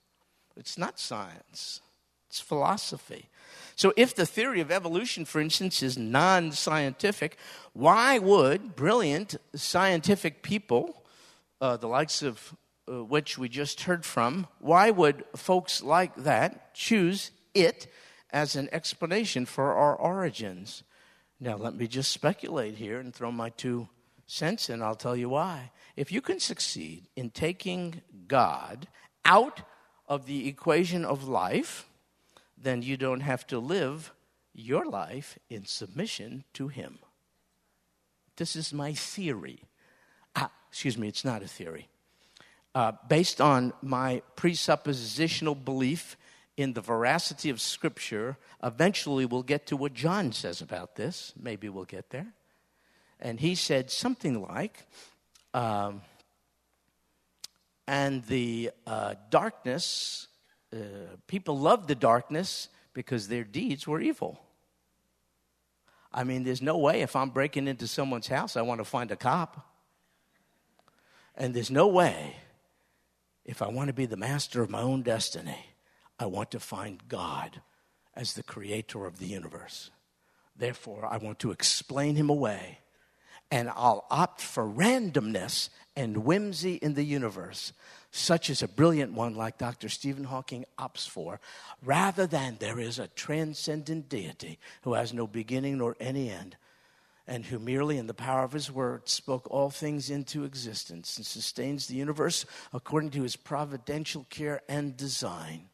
It's 0.55 0.77
not 0.77 0.99
science, 0.99 1.81
it's 2.27 2.39
philosophy. 2.39 3.29
So, 3.75 3.93
if 3.95 4.15
the 4.15 4.25
theory 4.25 4.59
of 4.59 4.71
evolution, 4.71 5.23
for 5.23 5.39
instance, 5.39 5.83
is 5.83 5.97
non 5.97 6.51
scientific, 6.51 7.37
why 7.73 8.17
would 8.17 8.75
brilliant 8.75 9.35
scientific 9.53 10.41
people, 10.41 11.03
uh, 11.61 11.77
the 11.77 11.87
likes 11.87 12.23
of 12.23 12.55
uh, 12.91 13.03
which 13.03 13.37
we 13.37 13.47
just 13.47 13.81
heard 13.81 14.03
from, 14.03 14.47
why 14.59 14.89
would 14.89 15.23
folks 15.35 15.83
like 15.83 16.15
that 16.15 16.73
choose 16.73 17.29
it 17.53 17.87
as 18.31 18.55
an 18.55 18.69
explanation 18.71 19.45
for 19.45 19.73
our 19.73 19.95
origins. 19.95 20.83
Now, 21.39 21.55
let 21.55 21.75
me 21.75 21.87
just 21.87 22.11
speculate 22.11 22.75
here 22.75 22.99
and 22.99 23.13
throw 23.13 23.31
my 23.31 23.49
two 23.49 23.89
cents 24.25 24.69
in. 24.69 24.81
I'll 24.81 24.95
tell 24.95 25.15
you 25.15 25.29
why. 25.29 25.71
If 25.95 26.11
you 26.11 26.21
can 26.21 26.39
succeed 26.39 27.07
in 27.15 27.29
taking 27.29 28.01
God 28.27 28.87
out 29.23 29.61
of 30.07 30.25
the 30.25 30.47
equation 30.47 31.05
of 31.05 31.27
life, 31.27 31.87
then 32.57 32.81
you 32.81 32.97
don't 32.97 33.21
have 33.21 33.45
to 33.47 33.59
live 33.59 34.13
your 34.53 34.85
life 34.85 35.37
in 35.49 35.65
submission 35.65 36.43
to 36.53 36.67
Him. 36.67 36.99
This 38.35 38.55
is 38.55 38.73
my 38.73 38.93
theory. 38.93 39.63
Ah, 40.35 40.51
excuse 40.69 40.97
me, 40.97 41.07
it's 41.07 41.25
not 41.25 41.43
a 41.43 41.47
theory. 41.47 41.87
Uh, 42.73 42.93
based 43.07 43.41
on 43.41 43.73
my 43.81 44.21
presuppositional 44.35 45.63
belief 45.63 46.17
in 46.57 46.73
the 46.73 46.81
veracity 46.81 47.51
of 47.51 47.61
Scripture, 47.61 48.35
eventually 48.63 49.25
we'll 49.25 49.43
get 49.43 49.67
to 49.67 49.77
what 49.77 49.93
John 49.93 50.31
says 50.31 50.59
about 50.59 50.95
this. 50.95 51.31
Maybe 51.39 51.69
we'll 51.69 51.85
get 51.85 52.09
there. 52.09 52.33
And 53.19 53.39
he 53.39 53.53
said 53.53 53.91
something 53.91 54.41
like, 54.41 54.85
um, 55.53 56.01
and 57.87 58.25
the 58.25 58.71
uh, 58.87 59.15
darkness, 59.29 60.27
uh, 60.73 60.77
people 61.27 61.57
loved 61.57 61.87
the 61.87 61.95
darkness 61.95 62.69
because 62.93 63.27
their 63.27 63.43
deeds 63.43 63.87
were 63.87 64.01
evil. 64.01 64.41
I 66.11 66.23
mean, 66.23 66.43
there's 66.43 66.61
no 66.61 66.77
way 66.79 67.01
if 67.01 67.15
I'm 67.15 67.29
breaking 67.29 67.67
into 67.67 67.85
someone's 67.85 68.27
house, 68.27 68.57
I 68.57 68.63
want 68.63 68.79
to 68.79 68.85
find 68.85 69.11
a 69.11 69.15
cop. 69.15 69.63
And 71.35 71.53
there's 71.53 71.69
no 71.69 71.87
way 71.87 72.35
if 73.45 73.61
I 73.61 73.67
want 73.67 73.87
to 73.87 73.93
be 73.93 74.07
the 74.07 74.17
master 74.17 74.63
of 74.63 74.71
my 74.71 74.81
own 74.81 75.03
destiny 75.03 75.66
I 76.19 76.25
want 76.25 76.51
to 76.51 76.59
find 76.59 77.07
God 77.07 77.61
as 78.15 78.33
the 78.33 78.43
creator 78.43 79.05
of 79.05 79.19
the 79.19 79.27
universe. 79.27 79.91
Therefore, 80.55 81.05
I 81.05 81.17
want 81.17 81.39
to 81.39 81.51
explain 81.51 82.15
him 82.15 82.29
away 82.29 82.79
and 83.51 83.69
I'll 83.69 84.05
opt 84.09 84.41
for 84.41 84.63
randomness 84.63 85.69
and 85.95 86.25
whimsy 86.25 86.75
in 86.75 86.93
the 86.93 87.03
universe, 87.03 87.73
such 88.11 88.49
as 88.49 88.61
a 88.61 88.67
brilliant 88.67 89.13
one 89.13 89.35
like 89.35 89.57
Dr. 89.57 89.89
Stephen 89.89 90.25
Hawking 90.25 90.65
opts 90.77 91.07
for, 91.07 91.39
rather 91.83 92.27
than 92.27 92.57
there 92.59 92.79
is 92.79 92.99
a 92.99 93.07
transcendent 93.07 94.09
deity 94.09 94.59
who 94.81 94.93
has 94.93 95.13
no 95.13 95.27
beginning 95.27 95.77
nor 95.77 95.95
any 95.99 96.29
end, 96.29 96.57
and 97.25 97.45
who 97.45 97.59
merely 97.59 97.97
in 97.97 98.07
the 98.07 98.13
power 98.13 98.43
of 98.43 98.51
his 98.51 98.71
word 98.71 99.07
spoke 99.07 99.47
all 99.49 99.69
things 99.69 100.09
into 100.09 100.43
existence 100.43 101.17
and 101.17 101.25
sustains 101.25 101.87
the 101.87 101.95
universe 101.95 102.45
according 102.73 103.11
to 103.11 103.23
his 103.23 103.35
providential 103.35 104.25
care 104.29 104.61
and 104.67 104.95
design. 104.97 105.69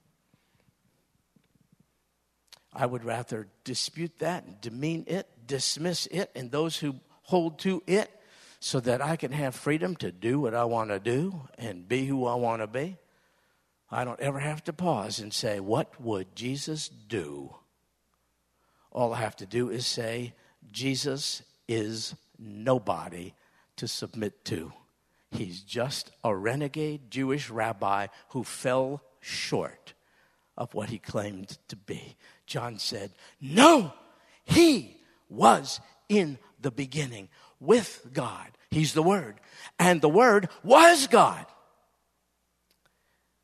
I 2.76 2.86
would 2.86 3.04
rather 3.04 3.48
dispute 3.64 4.20
that, 4.20 4.62
demean 4.62 5.06
it, 5.08 5.28
dismiss 5.46 6.08
it, 6.08 6.32
and 6.36 6.52
those 6.52 6.78
who 6.78 6.96
hold 7.24 7.60
to 7.60 7.84
it 7.88 8.10
so 8.60 8.80
that 8.80 9.02
I 9.02 9.16
can 9.16 9.32
have 9.32 9.56
freedom 9.56 9.96
to 9.98 10.12
do 10.12 10.40
what 10.40 10.56
I 10.56 10.64
want 10.66 10.90
to 10.90 11.00
do 11.00 11.48
and 11.58 11.88
be 11.88 12.06
who 12.06 12.26
I 12.26 12.36
want 12.36 12.62
to 12.62 12.68
be. 12.68 12.98
I 13.92 14.06
don't 14.06 14.20
ever 14.20 14.40
have 14.40 14.64
to 14.64 14.74
pause 14.74 15.20
and 15.20 15.34
say, 15.34 15.60
What 15.60 16.02
would 16.02 16.36
Jesus 16.36 16.88
do? 16.90 17.56
All 18.92 19.14
I 19.14 19.20
have 19.20 19.36
to 19.38 19.46
do 19.46 19.70
is 19.70 19.86
say, 19.86 20.34
Jesus 20.72 21.44
is 21.68 22.16
nobody 22.40 23.34
to 23.78 23.88
submit 23.88 24.46
to. 24.46 24.72
He's 25.32 25.62
just 25.62 26.12
a 26.24 26.36
renegade 26.36 27.12
Jewish 27.12 27.50
rabbi 27.50 28.08
who 28.30 28.44
fell 28.44 29.02
short 29.20 29.94
of 30.58 30.74
what 30.74 30.90
he 30.90 31.00
claimed 31.00 31.58
to 31.68 31.76
be. 31.76 32.16
John 32.46 32.80
said, 32.80 33.12
No, 33.42 33.94
he 34.46 34.98
was 35.30 35.80
in 36.10 36.38
the 36.62 36.72
beginning 36.72 37.30
with 37.60 38.08
God. 38.14 38.50
He's 38.70 38.94
the 38.94 39.04
Word. 39.04 39.40
And 39.80 40.02
the 40.02 40.10
Word 40.10 40.50
was 40.64 41.08
God. 41.08 41.46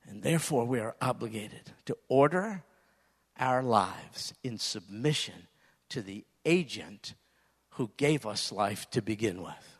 And 0.07 0.23
therefore, 0.23 0.65
we 0.65 0.79
are 0.79 0.95
obligated 1.01 1.71
to 1.85 1.97
order 2.07 2.63
our 3.39 3.61
lives 3.61 4.33
in 4.43 4.57
submission 4.57 5.47
to 5.89 6.01
the 6.01 6.25
agent 6.45 7.13
who 7.71 7.91
gave 7.95 8.25
us 8.25 8.51
life 8.51 8.89
to 8.91 9.01
begin 9.01 9.41
with. 9.41 9.77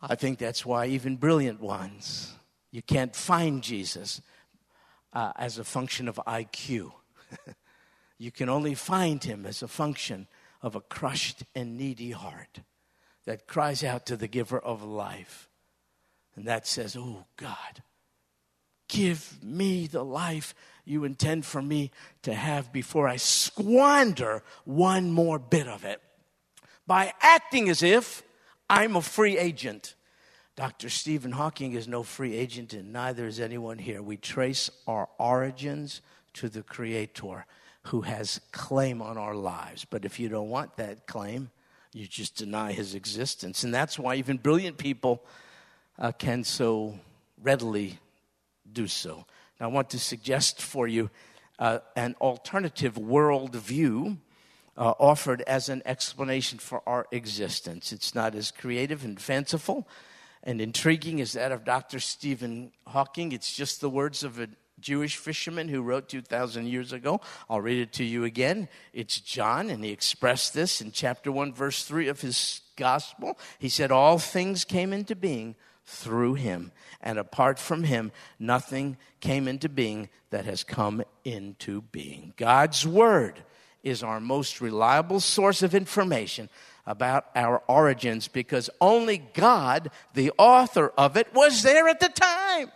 I 0.00 0.14
think 0.14 0.38
that's 0.38 0.66
why 0.66 0.86
even 0.86 1.16
brilliant 1.16 1.60
ones, 1.60 2.34
you 2.70 2.82
can't 2.82 3.16
find 3.16 3.62
Jesus 3.62 4.20
uh, 5.12 5.32
as 5.36 5.58
a 5.58 5.64
function 5.64 6.08
of 6.08 6.20
IQ. 6.26 6.92
You 8.18 8.30
can 8.30 8.48
only 8.48 8.74
find 8.74 9.22
him 9.22 9.46
as 9.46 9.62
a 9.62 9.68
function 9.68 10.26
of 10.62 10.74
a 10.74 10.80
crushed 10.80 11.44
and 11.54 11.76
needy 11.76 12.12
heart 12.12 12.60
that 13.26 13.46
cries 13.46 13.82
out 13.84 14.06
to 14.06 14.16
the 14.16 14.28
giver 14.28 14.58
of 14.58 14.82
life. 14.82 15.48
And 16.36 16.46
that 16.46 16.66
says, 16.66 16.96
Oh 16.96 17.24
God, 17.36 17.82
give 18.88 19.42
me 19.42 19.86
the 19.86 20.04
life 20.04 20.54
you 20.84 21.04
intend 21.04 21.46
for 21.46 21.62
me 21.62 21.90
to 22.22 22.34
have 22.34 22.72
before 22.72 23.08
I 23.08 23.16
squander 23.16 24.42
one 24.64 25.10
more 25.10 25.38
bit 25.38 25.68
of 25.68 25.84
it 25.84 26.00
by 26.86 27.12
acting 27.20 27.68
as 27.68 27.82
if 27.82 28.22
I'm 28.68 28.96
a 28.96 29.02
free 29.02 29.38
agent. 29.38 29.94
Dr. 30.56 30.88
Stephen 30.88 31.32
Hawking 31.32 31.72
is 31.72 31.88
no 31.88 32.02
free 32.02 32.36
agent, 32.36 32.74
and 32.74 32.92
neither 32.92 33.26
is 33.26 33.40
anyone 33.40 33.78
here. 33.78 34.02
We 34.02 34.16
trace 34.16 34.70
our 34.86 35.08
origins 35.18 36.00
to 36.34 36.48
the 36.48 36.62
Creator 36.62 37.46
who 37.88 38.02
has 38.02 38.40
claim 38.52 39.02
on 39.02 39.18
our 39.18 39.34
lives. 39.34 39.84
But 39.84 40.04
if 40.04 40.18
you 40.18 40.28
don't 40.28 40.48
want 40.48 40.76
that 40.76 41.06
claim, 41.06 41.50
you 41.92 42.06
just 42.06 42.36
deny 42.36 42.72
his 42.72 42.94
existence. 42.94 43.62
And 43.62 43.72
that's 43.72 43.98
why 43.98 44.16
even 44.16 44.38
brilliant 44.38 44.78
people 44.78 45.24
uh, 45.98 46.12
can 46.12 46.44
so 46.44 46.98
readily 47.42 47.98
do 48.70 48.86
so. 48.86 49.26
Now, 49.60 49.66
I 49.66 49.72
want 49.72 49.90
to 49.90 49.98
suggest 49.98 50.60
for 50.60 50.88
you 50.88 51.10
uh, 51.58 51.78
an 51.94 52.16
alternative 52.20 52.94
worldview 52.94 54.16
uh, 54.76 54.94
offered 54.98 55.42
as 55.42 55.68
an 55.68 55.82
explanation 55.84 56.58
for 56.58 56.82
our 56.88 57.06
existence. 57.12 57.92
It's 57.92 58.14
not 58.14 58.34
as 58.34 58.50
creative 58.50 59.04
and 59.04 59.20
fanciful 59.20 59.86
and 60.42 60.60
intriguing 60.60 61.20
as 61.20 61.34
that 61.34 61.52
of 61.52 61.64
Dr. 61.64 62.00
Stephen 62.00 62.72
Hawking. 62.86 63.32
It's 63.32 63.52
just 63.52 63.80
the 63.80 63.88
words 63.88 64.24
of 64.24 64.40
a 64.40 64.48
Jewish 64.80 65.16
fisherman 65.16 65.68
who 65.68 65.82
wrote 65.82 66.08
2,000 66.08 66.66
years 66.66 66.92
ago. 66.92 67.20
I'll 67.48 67.60
read 67.60 67.80
it 67.80 67.92
to 67.94 68.04
you 68.04 68.24
again. 68.24 68.68
It's 68.92 69.20
John, 69.20 69.70
and 69.70 69.84
he 69.84 69.90
expressed 69.90 70.54
this 70.54 70.80
in 70.80 70.92
chapter 70.92 71.30
1, 71.30 71.52
verse 71.52 71.84
3 71.84 72.08
of 72.08 72.20
his 72.20 72.60
gospel. 72.76 73.38
He 73.58 73.68
said, 73.68 73.90
All 73.90 74.18
things 74.18 74.64
came 74.64 74.92
into 74.92 75.14
being 75.14 75.54
through 75.86 76.34
him, 76.34 76.72
and 77.00 77.18
apart 77.18 77.58
from 77.58 77.84
him, 77.84 78.10
nothing 78.38 78.96
came 79.20 79.46
into 79.46 79.68
being 79.68 80.08
that 80.30 80.46
has 80.46 80.64
come 80.64 81.02
into 81.24 81.82
being. 81.82 82.32
God's 82.36 82.86
word 82.86 83.44
is 83.82 84.02
our 84.02 84.18
most 84.18 84.60
reliable 84.60 85.20
source 85.20 85.62
of 85.62 85.74
information 85.74 86.48
about 86.86 87.26
our 87.34 87.62
origins 87.68 88.28
because 88.28 88.70
only 88.80 89.18
God, 89.18 89.90
the 90.14 90.32
author 90.38 90.92
of 90.96 91.16
it, 91.16 91.32
was 91.34 91.62
there 91.62 91.88
at 91.88 92.00
the 92.00 92.08
time. 92.08 92.70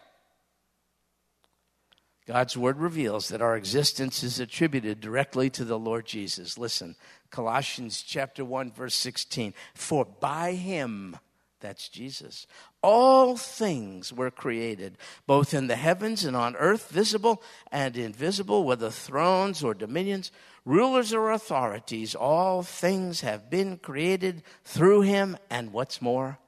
God's 2.29 2.59
word 2.59 2.77
reveals 2.77 3.31
that 3.31 3.41
our 3.41 3.57
existence 3.57 4.23
is 4.23 4.39
attributed 4.39 5.01
directly 5.01 5.49
to 5.49 5.65
the 5.65 5.79
Lord 5.79 6.05
Jesus. 6.05 6.59
Listen, 6.59 6.95
Colossians 7.31 8.03
chapter 8.03 8.45
1 8.45 8.71
verse 8.71 8.95
16, 8.97 9.55
for 9.73 10.05
by 10.05 10.53
him 10.53 11.17
that's 11.61 11.89
Jesus. 11.89 12.47
All 12.83 13.39
things 13.39 14.13
were 14.13 14.31
created, 14.31 14.99
both 15.27 15.55
in 15.55 15.69
the 15.69 15.77
heavens 15.77 16.27
and 16.27 16.37
on 16.37 16.55
earth, 16.57 16.91
visible 16.91 17.43
and 17.73 17.97
invisible, 17.97 18.63
whether 18.63 18.91
thrones 18.91 19.65
or 19.65 19.73
dominions, 19.73 20.31
rulers 20.67 21.15
or 21.15 21.31
authorities. 21.31 22.15
All 22.15 22.63
things 22.63 23.23
have 23.23 23.49
been 23.49 23.79
created 23.79 24.43
through 24.65 25.01
him, 25.01 25.39
and 25.49 25.73
what's 25.73 26.03
more, 26.03 26.39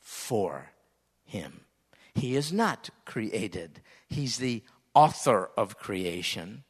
for 0.00 0.72
him. 1.24 1.60
He 2.14 2.34
is 2.34 2.52
not 2.52 2.90
created, 3.04 3.80
he's 4.08 4.38
the 4.38 4.64
author 4.94 5.50
of 5.56 5.78
creation. 5.78 6.64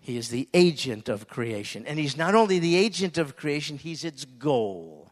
He 0.00 0.16
is 0.16 0.28
the 0.28 0.48
agent 0.54 1.08
of 1.08 1.28
creation. 1.28 1.84
And 1.86 1.98
he's 1.98 2.16
not 2.16 2.34
only 2.34 2.58
the 2.58 2.76
agent 2.76 3.18
of 3.18 3.36
creation, 3.36 3.78
he's 3.78 4.04
its 4.04 4.24
goal 4.24 5.06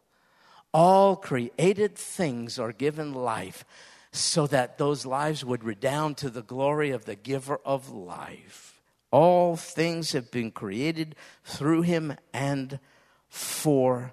all 0.74 1.14
created 1.14 1.94
things 1.94 2.58
are 2.58 2.72
given 2.72 3.14
life 3.14 3.64
so 4.10 4.46
that 4.48 4.76
those 4.76 5.06
lives 5.06 5.44
would 5.44 5.62
redound 5.62 6.16
to 6.16 6.28
the 6.28 6.42
glory 6.42 6.90
of 6.90 7.04
the 7.04 7.14
giver 7.14 7.60
of 7.64 7.90
life. 7.90 8.82
All 9.12 9.56
things 9.56 10.12
have 10.12 10.32
been 10.32 10.50
created 10.50 11.14
through 11.44 11.82
him 11.82 12.16
and 12.32 12.80
for 13.28 14.12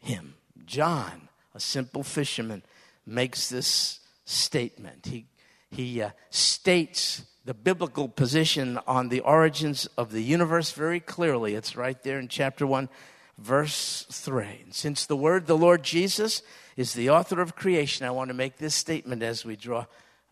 him. 0.00 0.34
John, 0.66 1.28
a 1.54 1.60
simple 1.60 2.02
fisherman, 2.02 2.64
makes 3.06 3.48
this 3.48 4.00
statement. 4.24 5.06
He, 5.06 5.26
he 5.70 6.02
uh, 6.02 6.10
states 6.30 7.24
the 7.44 7.54
biblical 7.54 8.08
position 8.08 8.78
on 8.86 9.08
the 9.08 9.20
origins 9.20 9.86
of 9.96 10.12
the 10.12 10.22
universe 10.22 10.72
very 10.72 11.00
clearly. 11.00 11.54
It's 11.54 11.76
right 11.76 12.00
there 12.02 12.18
in 12.18 12.28
chapter 12.28 12.66
1, 12.66 12.88
verse 13.38 14.06
3. 14.10 14.60
And 14.64 14.74
since 14.74 15.06
the 15.06 15.16
word, 15.16 15.46
the 15.46 15.56
Lord 15.56 15.82
Jesus, 15.82 16.42
is 16.76 16.92
the 16.92 17.10
author 17.10 17.40
of 17.40 17.56
creation, 17.56 18.06
I 18.06 18.10
want 18.10 18.28
to 18.28 18.34
make 18.34 18.58
this 18.58 18.74
statement 18.74 19.22
as 19.22 19.44
we 19.44 19.56
draw 19.56 19.86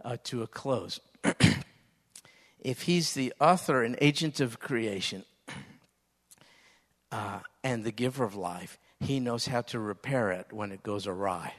uh, 0.04 0.16
to 0.24 0.42
a 0.42 0.46
close. 0.46 1.00
if 2.60 2.82
he's 2.82 3.14
the 3.14 3.32
author 3.40 3.82
and 3.82 3.96
agent 4.00 4.40
of 4.40 4.60
creation 4.60 5.24
uh, 7.12 7.40
and 7.64 7.82
the 7.82 7.92
giver 7.92 8.24
of 8.24 8.34
life, 8.34 8.78
he 9.00 9.20
knows 9.20 9.46
how 9.46 9.62
to 9.62 9.78
repair 9.78 10.30
it 10.32 10.52
when 10.52 10.70
it 10.70 10.82
goes 10.82 11.06
awry. 11.06 11.54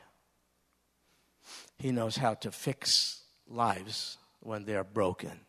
He 1.77 1.91
knows 1.91 2.17
how 2.17 2.35
to 2.35 2.51
fix 2.51 3.23
lives 3.49 4.17
when 4.39 4.65
they 4.65 4.75
are 4.75 4.83
broken. 4.83 5.39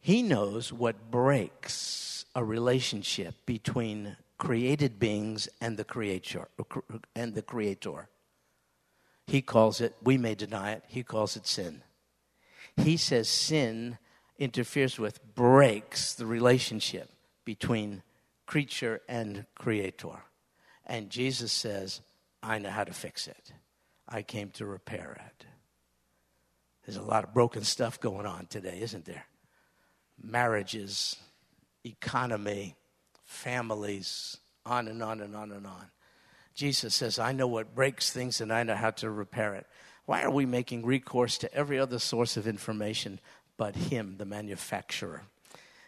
He 0.00 0.22
knows 0.22 0.72
what 0.72 1.10
breaks 1.10 2.24
a 2.34 2.44
relationship 2.44 3.34
between 3.46 4.16
created 4.38 4.98
beings 4.98 5.48
and 5.60 5.76
the 5.76 5.84
creator 5.84 6.48
and 7.14 7.34
the 7.34 7.42
creator. 7.42 8.08
He 9.26 9.40
calls 9.40 9.80
it, 9.80 9.94
we 10.02 10.18
may 10.18 10.34
deny 10.34 10.72
it, 10.72 10.84
he 10.86 11.02
calls 11.02 11.36
it 11.36 11.46
sin. 11.46 11.82
He 12.76 12.96
says 12.96 13.28
sin 13.28 13.98
interferes 14.38 14.98
with, 14.98 15.34
breaks 15.34 16.14
the 16.14 16.26
relationship 16.26 17.10
between 17.44 18.02
creature 18.46 19.00
and 19.08 19.46
creator. 19.54 20.24
And 20.86 21.08
Jesus 21.08 21.52
says, 21.52 22.00
I 22.42 22.58
know 22.58 22.70
how 22.70 22.84
to 22.84 22.92
fix 22.92 23.26
it. 23.26 23.52
I 24.06 24.22
came 24.22 24.50
to 24.50 24.66
repair 24.66 25.16
it. 25.26 25.43
There's 26.86 26.96
a 26.96 27.02
lot 27.02 27.24
of 27.24 27.32
broken 27.32 27.64
stuff 27.64 28.00
going 28.00 28.26
on 28.26 28.46
today, 28.46 28.78
isn't 28.80 29.04
there? 29.04 29.24
Marriages, 30.22 31.16
economy, 31.84 32.74
families, 33.24 34.36
on 34.66 34.88
and 34.88 35.02
on 35.02 35.20
and 35.20 35.34
on 35.34 35.50
and 35.52 35.66
on. 35.66 35.86
Jesus 36.54 36.94
says, 36.94 37.18
I 37.18 37.32
know 37.32 37.48
what 37.48 37.74
breaks 37.74 38.12
things 38.12 38.40
and 38.40 38.52
I 38.52 38.62
know 38.62 38.76
how 38.76 38.90
to 38.90 39.10
repair 39.10 39.54
it. 39.54 39.66
Why 40.06 40.22
are 40.22 40.30
we 40.30 40.46
making 40.46 40.84
recourse 40.84 41.38
to 41.38 41.52
every 41.52 41.78
other 41.78 41.98
source 41.98 42.36
of 42.36 42.46
information 42.46 43.18
but 43.56 43.74
Him, 43.74 44.16
the 44.18 44.24
manufacturer? 44.24 45.22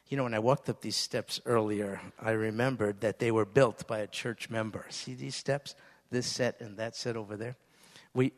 You 0.08 0.16
know, 0.16 0.22
when 0.22 0.34
I 0.34 0.38
walked 0.38 0.68
up 0.68 0.80
these 0.80 0.96
steps 0.96 1.40
earlier, 1.46 2.00
I 2.20 2.30
remembered 2.30 3.00
that 3.00 3.18
they 3.18 3.30
were 3.30 3.44
built 3.44 3.86
by 3.86 3.98
a 3.98 4.06
church 4.06 4.48
member. 4.48 4.86
See 4.88 5.14
these 5.14 5.34
steps? 5.34 5.74
This 6.10 6.26
set 6.26 6.60
and 6.60 6.76
that 6.78 6.96
set 6.96 7.16
over 7.16 7.36
there? 7.36 7.56
We, 8.16 8.28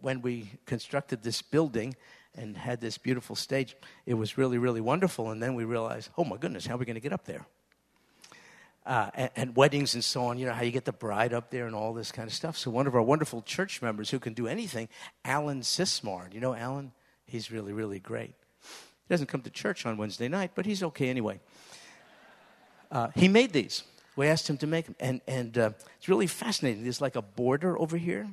when 0.00 0.22
we 0.22 0.50
constructed 0.64 1.22
this 1.22 1.42
building 1.42 1.96
and 2.34 2.56
had 2.56 2.80
this 2.80 2.96
beautiful 2.96 3.36
stage, 3.36 3.76
it 4.06 4.14
was 4.14 4.38
really, 4.38 4.58
really 4.58 4.80
wonderful. 4.80 5.30
And 5.30 5.42
then 5.42 5.54
we 5.54 5.64
realized, 5.64 6.10
oh 6.16 6.24
my 6.24 6.36
goodness, 6.36 6.66
how 6.66 6.76
are 6.76 6.78
we 6.78 6.86
going 6.86 6.94
to 6.94 7.00
get 7.00 7.12
up 7.12 7.24
there? 7.24 7.46
uh, 8.86 9.10
and, 9.14 9.30
and, 9.36 9.56
weddings 9.56 9.94
and 9.94 10.04
so 10.04 10.26
on, 10.26 10.38
you 10.38 10.46
know, 10.46 10.52
how 10.52 10.62
you 10.62 10.70
get 10.70 10.84
the 10.84 10.92
bride 10.92 11.32
up 11.32 11.50
there 11.50 11.66
and 11.66 11.74
all 11.74 11.92
this 11.92 12.12
kind 12.12 12.28
of 12.28 12.32
stuff. 12.32 12.56
So, 12.56 12.70
one 12.70 12.86
of 12.86 12.94
our 12.94 13.02
wonderful 13.02 13.42
church 13.42 13.82
members 13.82 14.10
who 14.10 14.20
can 14.20 14.32
do 14.32 14.46
anything, 14.46 14.88
Alan 15.24 15.62
Sismar. 15.62 16.32
You 16.32 16.40
know 16.40 16.54
Alan? 16.54 16.92
He's 17.26 17.50
really, 17.50 17.72
really 17.72 17.98
great. 17.98 18.34
He 18.60 19.10
doesn't 19.10 19.26
come 19.26 19.42
to 19.42 19.50
church 19.50 19.84
on 19.84 19.96
Wednesday 19.96 20.28
night, 20.28 20.52
but 20.54 20.66
he's 20.66 20.82
okay 20.84 21.08
anyway. 21.08 21.40
Uh, 22.90 23.08
he 23.16 23.26
made 23.26 23.52
these. 23.52 23.82
We 24.14 24.28
asked 24.28 24.48
him 24.48 24.56
to 24.58 24.66
make 24.68 24.86
them. 24.86 24.94
And, 25.00 25.20
and 25.26 25.58
uh, 25.58 25.70
it's 25.98 26.08
really 26.08 26.28
fascinating. 26.28 26.84
There's 26.84 27.00
like 27.00 27.16
a 27.16 27.22
border 27.22 27.76
over 27.78 27.96
here 27.96 28.28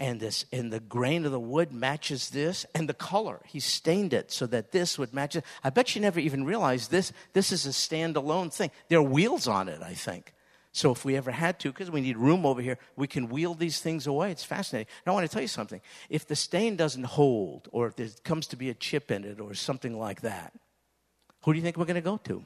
and 0.00 0.18
this 0.18 0.46
and 0.50 0.72
the 0.72 0.80
grain 0.80 1.26
of 1.26 1.30
the 1.30 1.38
wood 1.38 1.72
matches 1.72 2.30
this 2.30 2.66
and 2.74 2.88
the 2.88 2.94
color. 2.94 3.40
He 3.46 3.60
stained 3.60 4.12
it 4.12 4.32
so 4.32 4.46
that 4.46 4.72
this 4.72 4.98
would 4.98 5.12
match 5.12 5.36
it. 5.36 5.44
I 5.62 5.70
bet 5.70 5.94
you 5.94 6.00
never 6.00 6.18
even 6.18 6.44
realized 6.44 6.90
this 6.90 7.12
this 7.34 7.52
is 7.52 7.66
a 7.66 7.70
standalone 7.70 8.52
thing. 8.52 8.70
There 8.88 8.98
are 8.98 9.02
wheels 9.02 9.46
on 9.46 9.68
it 9.68 9.82
i 9.82 9.94
think. 9.94 10.34
So 10.72 10.92
if 10.92 11.04
we 11.04 11.16
ever 11.16 11.30
had 11.30 11.60
to 11.60 11.70
because 11.70 11.90
we 11.90 12.00
need 12.00 12.16
room 12.16 12.46
over 12.46 12.62
here 12.62 12.78
we 12.96 13.06
can 13.06 13.28
wheel 13.28 13.54
these 13.54 13.80
things 13.80 14.06
away. 14.06 14.30
It's 14.32 14.42
fascinating. 14.42 14.90
I 15.06 15.10
want 15.10 15.28
to 15.28 15.32
tell 15.32 15.42
you 15.42 15.48
something. 15.48 15.82
If 16.08 16.26
the 16.26 16.36
stain 16.36 16.76
doesn't 16.76 17.04
hold 17.04 17.68
or 17.70 17.86
if 17.86 17.96
there 17.96 18.08
comes 18.24 18.46
to 18.48 18.56
be 18.56 18.70
a 18.70 18.74
chip 18.74 19.10
in 19.10 19.24
it 19.24 19.38
or 19.38 19.54
something 19.54 19.98
like 19.98 20.22
that 20.22 20.52
who 21.42 21.52
do 21.52 21.58
you 21.58 21.62
think 21.62 21.76
we're 21.76 21.86
going 21.86 21.94
to 21.94 22.00
go 22.00 22.18
to? 22.18 22.44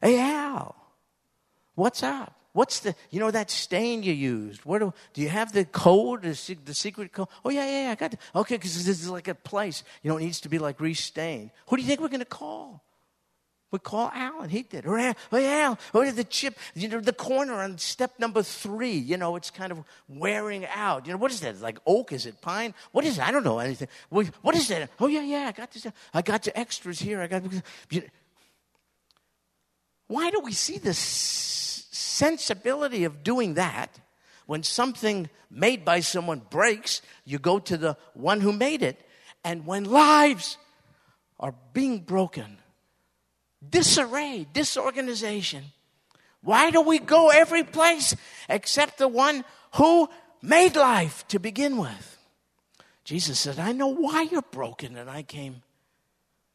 Hey 0.00 0.20
al. 0.20 0.74
What's 1.74 2.02
up 2.02 2.43
What's 2.54 2.78
the, 2.80 2.94
you 3.10 3.18
know, 3.18 3.32
that 3.32 3.50
stain 3.50 4.04
you 4.04 4.12
used? 4.12 4.60
Where 4.64 4.78
do, 4.78 4.94
do 5.12 5.20
you 5.20 5.28
have 5.28 5.52
the 5.52 5.64
code, 5.64 6.22
the, 6.22 6.56
the 6.64 6.72
secret 6.72 7.12
code? 7.12 7.26
Oh, 7.44 7.50
yeah, 7.50 7.66
yeah, 7.66 7.82
yeah, 7.86 7.90
I 7.90 7.94
got 7.96 8.14
it. 8.14 8.20
Okay, 8.32 8.54
because 8.54 8.84
this 8.84 9.02
is 9.02 9.10
like 9.10 9.26
a 9.26 9.34
place, 9.34 9.82
you 10.04 10.08
know, 10.08 10.18
it 10.18 10.22
needs 10.22 10.40
to 10.42 10.48
be 10.48 10.60
like 10.60 10.78
restained. 10.78 11.50
Who 11.66 11.76
do 11.76 11.82
you 11.82 11.88
think 11.88 12.00
we're 12.00 12.08
going 12.08 12.20
to 12.20 12.24
call? 12.24 12.84
We 13.72 13.80
call 13.80 14.12
Alan. 14.14 14.50
He 14.50 14.62
did. 14.62 14.86
Or, 14.86 14.96
oh, 14.96 15.36
yeah, 15.36 15.74
oh, 15.92 16.02
yeah, 16.02 16.12
the 16.12 16.22
chip, 16.22 16.56
you 16.76 16.86
know, 16.86 17.00
the 17.00 17.12
corner 17.12 17.54
on 17.54 17.76
step 17.78 18.20
number 18.20 18.44
three, 18.44 18.92
you 18.92 19.16
know, 19.16 19.34
it's 19.34 19.50
kind 19.50 19.72
of 19.72 19.82
wearing 20.08 20.64
out. 20.72 21.08
You 21.08 21.12
know, 21.14 21.18
what 21.18 21.32
is 21.32 21.40
that? 21.40 21.60
Like 21.60 21.80
oak? 21.84 22.12
Is 22.12 22.24
it 22.24 22.40
pine? 22.40 22.72
What 22.92 23.04
is 23.04 23.18
it? 23.18 23.26
I 23.26 23.32
don't 23.32 23.42
know 23.42 23.58
anything. 23.58 23.88
What 24.10 24.54
is 24.54 24.68
that? 24.68 24.90
Oh, 25.00 25.08
yeah, 25.08 25.22
yeah, 25.22 25.48
I 25.48 25.50
got 25.52 25.72
this. 25.72 25.88
I 26.14 26.22
got 26.22 26.44
the 26.44 26.56
extras 26.56 27.00
here. 27.00 27.20
I 27.20 27.26
got. 27.26 27.42
You 27.90 28.02
know. 28.02 28.06
Why 30.06 30.30
do 30.30 30.38
we 30.38 30.52
see 30.52 30.78
this? 30.78 31.73
Sensibility 32.14 33.04
of 33.04 33.22
doing 33.22 33.54
that, 33.54 33.98
when 34.46 34.62
something 34.62 35.28
made 35.50 35.84
by 35.84 36.00
someone 36.00 36.42
breaks, 36.50 37.02
you 37.24 37.38
go 37.38 37.58
to 37.58 37.76
the 37.76 37.96
one 38.14 38.40
who 38.40 38.52
made 38.52 38.82
it. 38.82 39.00
And 39.42 39.66
when 39.66 39.84
lives 39.84 40.56
are 41.40 41.54
being 41.72 42.00
broken, 42.00 42.58
disarray, 43.68 44.46
disorganization, 44.52 45.64
why 46.42 46.70
do 46.70 46.82
we 46.82 46.98
go 46.98 47.30
every 47.30 47.64
place 47.64 48.14
except 48.48 48.98
the 48.98 49.08
one 49.08 49.44
who 49.74 50.08
made 50.42 50.76
life 50.76 51.26
to 51.28 51.38
begin 51.38 51.78
with? 51.78 52.18
Jesus 53.04 53.38
said, 53.38 53.58
I 53.58 53.72
know 53.72 53.88
why 53.88 54.22
you're 54.22 54.42
broken, 54.42 54.96
and 54.96 55.10
I 55.10 55.22
came, 55.22 55.62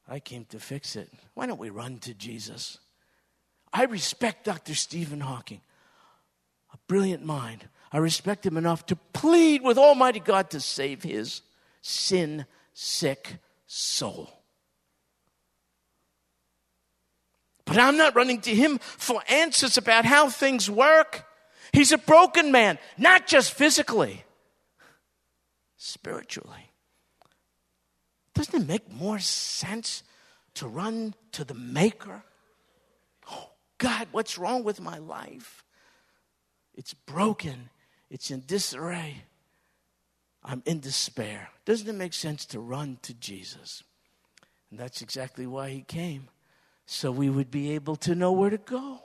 I 0.07 0.19
came 0.19 0.45
to 0.45 0.59
fix 0.59 0.95
it. 0.95 1.11
Why 1.33 1.45
don't 1.45 1.59
we 1.59 1.69
run 1.69 1.99
to 1.99 2.13
Jesus? 2.13 2.77
I 3.71 3.83
respect 3.85 4.45
Dr. 4.45 4.75
Stephen 4.75 5.21
Hawking, 5.21 5.61
a 6.73 6.77
brilliant 6.87 7.23
mind. 7.23 7.67
I 7.91 7.97
respect 7.97 8.45
him 8.45 8.57
enough 8.57 8.85
to 8.87 8.95
plead 8.95 9.61
with 9.63 9.77
Almighty 9.77 10.19
God 10.19 10.49
to 10.51 10.59
save 10.59 11.03
his 11.03 11.41
sin 11.81 12.45
sick 12.73 13.37
soul. 13.67 14.29
But 17.65 17.77
I'm 17.77 17.97
not 17.97 18.15
running 18.15 18.41
to 18.41 18.55
him 18.55 18.79
for 18.79 19.21
answers 19.29 19.77
about 19.77 20.05
how 20.05 20.29
things 20.29 20.69
work. 20.69 21.25
He's 21.71 21.91
a 21.91 21.99
broken 21.99 22.51
man, 22.51 22.79
not 22.97 23.27
just 23.27 23.53
physically, 23.53 24.23
spiritually. 25.77 26.71
Doesn't 28.33 28.63
it 28.63 28.67
make 28.67 28.91
more 28.91 29.19
sense 29.19 30.01
to 30.55 30.67
run 30.67 31.13
to 31.33 31.43
the 31.43 31.53
Maker 31.53 32.23
God, 33.79 34.07
what's 34.11 34.37
wrong 34.37 34.63
with 34.63 34.79
my 34.79 34.99
life? 34.99 35.63
It's 36.75 36.93
broken, 36.93 37.69
it's 38.11 38.29
in 38.29 38.43
disarray. 38.45 39.23
I'm 40.43 40.63
in 40.65 40.79
despair. 40.79 41.49
Doesn't 41.65 41.89
it 41.89 41.95
make 41.95 42.13
sense 42.13 42.45
to 42.47 42.59
run 42.59 42.97
to 43.01 43.13
Jesus? 43.13 43.83
And 44.71 44.79
that's 44.79 45.01
exactly 45.01 45.45
why 45.45 45.69
he 45.69 45.81
came, 45.81 46.29
so 46.85 47.11
we 47.11 47.29
would 47.29 47.51
be 47.51 47.71
able 47.71 47.95
to 47.97 48.15
know 48.15 48.31
where 48.31 48.49
to 48.49 48.57
go. 48.57 49.01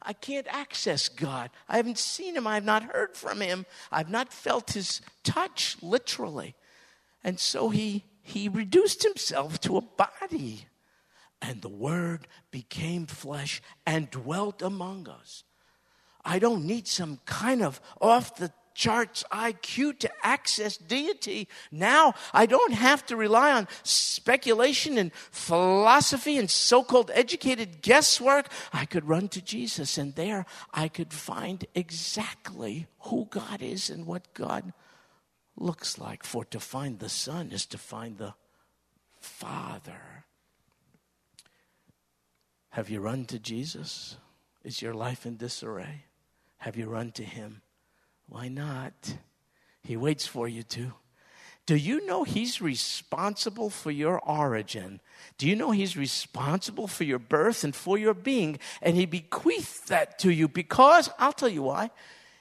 I 0.00 0.12
can't 0.12 0.46
access 0.48 1.08
God. 1.08 1.50
I 1.68 1.76
haven't 1.76 1.98
seen 1.98 2.36
him. 2.36 2.46
I 2.46 2.54
have 2.54 2.64
not 2.64 2.84
heard 2.84 3.16
from 3.16 3.40
him. 3.40 3.66
I've 3.90 4.08
not 4.08 4.32
felt 4.32 4.72
his 4.72 5.02
touch, 5.24 5.76
literally. 5.82 6.54
And 7.24 7.38
so 7.38 7.68
he, 7.68 8.04
he 8.22 8.48
reduced 8.48 9.02
himself 9.02 9.60
to 9.62 9.76
a 9.76 9.82
body. 9.82 10.67
And 11.40 11.62
the 11.62 11.68
Word 11.68 12.26
became 12.50 13.06
flesh 13.06 13.62
and 13.86 14.10
dwelt 14.10 14.62
among 14.62 15.08
us. 15.08 15.44
I 16.24 16.38
don't 16.38 16.64
need 16.64 16.86
some 16.86 17.20
kind 17.24 17.62
of 17.62 17.80
off 18.00 18.36
the 18.36 18.52
charts 18.78 19.24
IQ 19.32 19.98
to 19.98 20.10
access 20.22 20.76
deity. 20.76 21.48
Now 21.72 22.14
I 22.32 22.46
don't 22.46 22.72
have 22.72 23.04
to 23.06 23.16
rely 23.16 23.52
on 23.52 23.66
speculation 23.82 24.96
and 24.96 25.12
philosophy 25.32 26.38
and 26.38 26.48
so 26.48 26.84
called 26.84 27.10
educated 27.12 27.82
guesswork. 27.82 28.46
I 28.72 28.84
could 28.84 29.08
run 29.08 29.28
to 29.30 29.42
Jesus, 29.42 29.98
and 29.98 30.14
there 30.14 30.46
I 30.72 30.86
could 30.86 31.12
find 31.12 31.66
exactly 31.74 32.86
who 33.00 33.26
God 33.28 33.62
is 33.62 33.90
and 33.90 34.06
what 34.06 34.32
God 34.32 34.72
looks 35.56 35.98
like. 35.98 36.22
For 36.22 36.44
to 36.44 36.60
find 36.60 37.00
the 37.00 37.08
Son 37.08 37.50
is 37.50 37.66
to 37.66 37.78
find 37.78 38.16
the 38.16 38.34
Father. 39.18 40.24
Have 42.70 42.90
you 42.90 43.00
run 43.00 43.24
to 43.26 43.38
Jesus? 43.38 44.16
Is 44.62 44.82
your 44.82 44.94
life 44.94 45.24
in 45.26 45.36
disarray? 45.36 46.04
Have 46.58 46.76
you 46.76 46.86
run 46.86 47.12
to 47.12 47.24
Him? 47.24 47.62
Why 48.28 48.48
not? 48.48 49.16
He 49.82 49.96
waits 49.96 50.26
for 50.26 50.46
you 50.48 50.62
to. 50.64 50.92
Do 51.64 51.76
you 51.76 52.06
know 52.06 52.24
He's 52.24 52.60
responsible 52.60 53.70
for 53.70 53.90
your 53.90 54.18
origin? 54.20 55.00
Do 55.38 55.48
you 55.48 55.56
know 55.56 55.70
He's 55.70 55.96
responsible 55.96 56.86
for 56.86 57.04
your 57.04 57.18
birth 57.18 57.64
and 57.64 57.74
for 57.74 57.98
your 57.98 58.14
being? 58.14 58.58
And 58.82 58.96
He 58.96 59.06
bequeathed 59.06 59.88
that 59.88 60.18
to 60.20 60.30
you 60.30 60.48
because, 60.48 61.10
I'll 61.18 61.32
tell 61.32 61.48
you 61.48 61.62
why, 61.62 61.90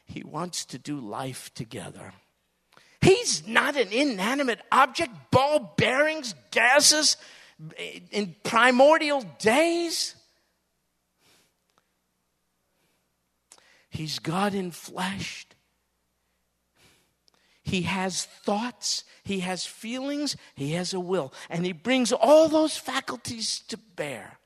He 0.05 0.23
wants 0.23 0.65
to 0.65 0.77
do 0.77 0.99
life 0.99 1.53
together. 1.53 2.13
He's 3.01 3.47
not 3.47 3.77
an 3.77 3.89
inanimate 3.91 4.59
object, 4.71 5.11
ball 5.31 5.73
bearings, 5.77 6.33
gases 6.51 7.15
in 8.11 8.35
primordial 8.43 9.21
days. 9.39 10.15
He's 13.97 14.19
God 14.19 14.53
in 14.53 14.69
flesh. 14.69 15.47
He 17.63 17.81
has 17.81 18.25
thoughts, 18.25 19.03
he 19.23 19.39
has 19.39 19.65
feelings, 19.65 20.37
he 20.53 20.73
has 20.73 20.93
a 20.93 20.99
will, 20.99 21.33
and 21.49 21.65
he 21.65 21.71
brings 21.71 22.13
all 22.13 22.47
those 22.47 22.77
faculties 22.77 23.59
to 23.69 23.75
bear 23.75 24.37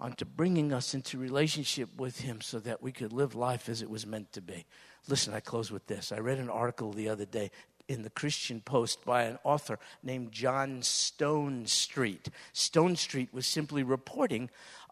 onto 0.00 0.24
bringing 0.24 0.72
us 0.72 0.94
into 0.94 1.18
relationship 1.18 1.90
with 1.98 2.20
him 2.20 2.40
so 2.40 2.58
that 2.60 2.82
we 2.82 2.90
could 2.90 3.12
live 3.12 3.34
life 3.34 3.68
as 3.68 3.82
it 3.82 3.90
was 3.90 4.06
meant 4.06 4.32
to 4.32 4.40
be. 4.40 4.64
Listen, 5.06 5.34
I 5.34 5.40
close 5.40 5.70
with 5.70 5.86
this. 5.86 6.10
I 6.10 6.20
read 6.20 6.38
an 6.38 6.48
article 6.48 6.94
the 6.94 7.10
other 7.10 7.26
day 7.26 7.50
in 7.90 8.02
the 8.02 8.10
Christian 8.10 8.60
Post 8.60 9.04
by 9.04 9.24
an 9.24 9.36
author 9.42 9.78
named 10.02 10.30
John 10.30 10.80
Stonestreet. 10.80 12.28
Stone 12.52 12.94
Street 12.94 13.34
was 13.34 13.46
simply 13.46 13.82
reporting 13.82 14.48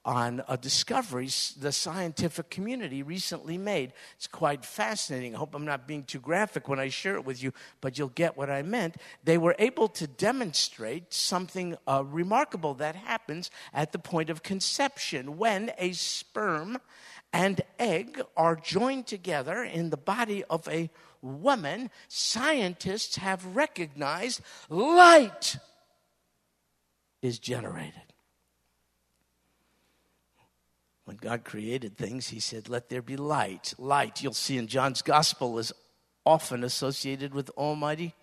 on 0.08 0.42
a 0.48 0.56
discovery 0.56 1.28
the 1.60 1.70
scientific 1.70 2.48
community 2.48 3.02
recently 3.02 3.58
made. 3.58 3.92
It's 4.16 4.26
quite 4.26 4.64
fascinating. 4.64 5.34
I 5.34 5.38
hope 5.38 5.54
I'm 5.54 5.66
not 5.66 5.86
being 5.86 6.04
too 6.04 6.18
graphic 6.18 6.66
when 6.66 6.80
I 6.80 6.88
share 6.88 7.16
it 7.16 7.26
with 7.26 7.42
you, 7.42 7.52
but 7.82 7.98
you'll 7.98 8.08
get 8.08 8.34
what 8.34 8.48
I 8.48 8.62
meant. 8.62 8.96
They 9.22 9.36
were 9.36 9.54
able 9.58 9.86
to 9.88 10.06
demonstrate 10.06 11.12
something 11.12 11.76
uh, 11.86 12.04
remarkable 12.06 12.72
that 12.74 12.96
happens 12.96 13.50
at 13.74 13.92
the 13.92 13.98
point 13.98 14.30
of 14.30 14.42
conception 14.42 15.36
when 15.36 15.72
a 15.76 15.92
sperm 15.92 16.78
and 17.34 17.60
egg 17.78 18.22
are 18.34 18.56
joined 18.56 19.06
together 19.06 19.62
in 19.62 19.90
the 19.90 19.98
body 19.98 20.42
of 20.44 20.66
a 20.68 20.88
woman. 21.20 21.90
Scientists 22.08 23.16
have 23.16 23.44
recognized 23.54 24.40
light 24.70 25.58
is 27.20 27.38
generated. 27.38 28.07
When 31.08 31.16
God 31.16 31.42
created 31.42 31.96
things, 31.96 32.28
He 32.28 32.38
said, 32.38 32.68
Let 32.68 32.90
there 32.90 33.00
be 33.00 33.16
light. 33.16 33.72
Light, 33.78 34.22
you'll 34.22 34.34
see 34.34 34.58
in 34.58 34.66
John's 34.66 35.00
gospel, 35.00 35.58
is 35.58 35.72
often 36.26 36.62
associated 36.62 37.32
with 37.32 37.48
Almighty 37.56 38.14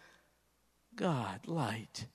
God. 0.95 1.47
Light. 1.47 2.05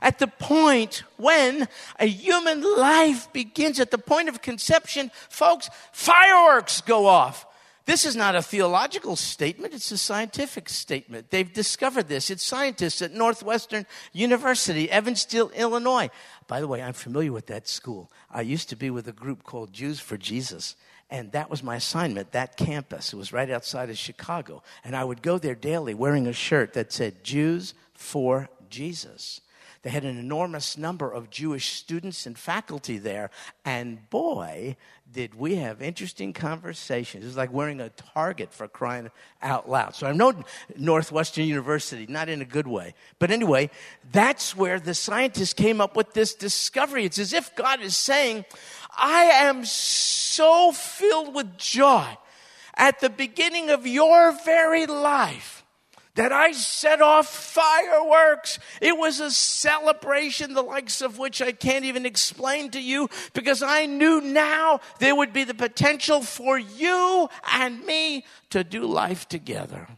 At 0.00 0.20
the 0.20 0.28
point 0.28 1.02
when 1.16 1.66
a 1.98 2.06
human 2.06 2.62
life 2.62 3.32
begins, 3.32 3.80
at 3.80 3.90
the 3.90 3.98
point 3.98 4.28
of 4.28 4.40
conception, 4.40 5.10
folks, 5.28 5.68
fireworks 5.90 6.80
go 6.80 7.06
off. 7.06 7.44
This 7.86 8.04
is 8.04 8.14
not 8.14 8.36
a 8.36 8.42
theological 8.42 9.16
statement, 9.16 9.74
it's 9.74 9.90
a 9.90 9.98
scientific 9.98 10.68
statement. 10.68 11.30
They've 11.30 11.52
discovered 11.52 12.06
this. 12.06 12.30
It's 12.30 12.44
scientists 12.44 13.02
at 13.02 13.12
Northwestern 13.12 13.84
University, 14.12 14.88
Evansville, 14.88 15.50
Illinois. 15.56 16.08
By 16.50 16.58
the 16.58 16.66
way, 16.66 16.82
I'm 16.82 16.94
familiar 16.94 17.30
with 17.30 17.46
that 17.46 17.68
school. 17.68 18.10
I 18.28 18.40
used 18.40 18.70
to 18.70 18.76
be 18.76 18.90
with 18.90 19.06
a 19.06 19.12
group 19.12 19.44
called 19.44 19.72
Jews 19.72 20.00
for 20.00 20.16
Jesus, 20.16 20.74
and 21.08 21.30
that 21.30 21.48
was 21.48 21.62
my 21.62 21.76
assignment, 21.76 22.32
that 22.32 22.56
campus. 22.56 23.12
It 23.12 23.16
was 23.16 23.32
right 23.32 23.48
outside 23.48 23.88
of 23.88 23.96
Chicago. 23.96 24.64
And 24.82 24.96
I 24.96 25.04
would 25.04 25.22
go 25.22 25.38
there 25.38 25.54
daily 25.54 25.94
wearing 25.94 26.26
a 26.26 26.32
shirt 26.32 26.72
that 26.72 26.90
said 26.90 27.22
Jews 27.22 27.74
for 27.94 28.48
Jesus. 28.68 29.42
They 29.82 29.90
had 29.90 30.04
an 30.04 30.18
enormous 30.18 30.76
number 30.76 31.10
of 31.10 31.30
Jewish 31.30 31.72
students 31.72 32.26
and 32.26 32.36
faculty 32.36 32.98
there. 32.98 33.30
And 33.64 34.10
boy, 34.10 34.76
did 35.10 35.34
we 35.34 35.56
have 35.56 35.80
interesting 35.80 36.34
conversations. 36.34 37.24
It 37.24 37.26
was 37.26 37.36
like 37.36 37.52
wearing 37.52 37.80
a 37.80 37.88
target 37.88 38.52
for 38.52 38.68
crying 38.68 39.10
out 39.40 39.70
loud. 39.70 39.94
So 39.94 40.06
I 40.06 40.12
know 40.12 40.34
Northwestern 40.76 41.46
University, 41.46 42.06
not 42.06 42.28
in 42.28 42.42
a 42.42 42.44
good 42.44 42.66
way. 42.66 42.94
But 43.18 43.30
anyway, 43.30 43.70
that's 44.12 44.54
where 44.54 44.78
the 44.78 44.94
scientists 44.94 45.54
came 45.54 45.80
up 45.80 45.96
with 45.96 46.12
this 46.12 46.34
discovery. 46.34 47.06
It's 47.06 47.18
as 47.18 47.32
if 47.32 47.56
God 47.56 47.80
is 47.80 47.96
saying, 47.96 48.44
I 48.96 49.22
am 49.24 49.64
so 49.64 50.72
filled 50.72 51.34
with 51.34 51.56
joy 51.56 52.06
at 52.76 53.00
the 53.00 53.10
beginning 53.10 53.70
of 53.70 53.86
your 53.86 54.32
very 54.44 54.86
life 54.86 55.59
that 56.14 56.32
I 56.32 56.52
set 56.52 57.00
off 57.00 57.28
fireworks. 57.28 58.58
It 58.80 58.96
was 58.96 59.20
a 59.20 59.30
celebration, 59.30 60.54
the 60.54 60.62
likes 60.62 61.00
of 61.00 61.18
which 61.18 61.40
I 61.40 61.52
can't 61.52 61.84
even 61.84 62.04
explain 62.04 62.70
to 62.70 62.80
you, 62.80 63.08
because 63.32 63.62
I 63.62 63.86
knew 63.86 64.20
now 64.20 64.80
there 64.98 65.14
would 65.14 65.32
be 65.32 65.44
the 65.44 65.54
potential 65.54 66.22
for 66.22 66.58
you 66.58 67.28
and 67.52 67.84
me 67.86 68.24
to 68.50 68.64
do 68.64 68.84
life 68.84 69.28
together. 69.28 69.88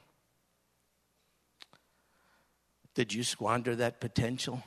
Did 2.95 3.15
you 3.15 3.25
squander 3.25 3.75
that 3.77 4.01
potential? 4.01 4.63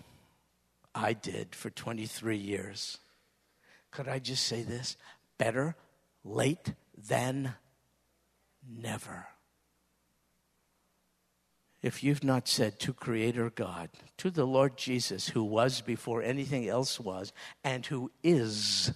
I 0.96 1.14
did 1.14 1.54
for 1.54 1.70
23 1.70 2.38
years. 2.38 2.98
Could 3.92 4.08
I 4.08 4.20
just 4.20 4.46
say 4.48 4.64
this? 4.64 4.98
Better 5.38 5.76
late 6.24 6.74
than 6.98 7.56
never 8.68 9.28
if 11.86 12.04
you've 12.04 12.24
not 12.24 12.48
said 12.48 12.80
to 12.80 12.92
Creator 12.92 13.52
God, 13.52 13.92
to 14.18 14.32
the 14.32 14.48
Lord 14.48 14.76
Jesus, 14.76 15.28
who 15.28 15.44
was 15.44 15.82
before 15.82 16.24
anything 16.24 16.68
else 16.68 17.00
was, 17.00 17.32
and 17.64 17.86
who 17.86 18.10
is 18.24 18.92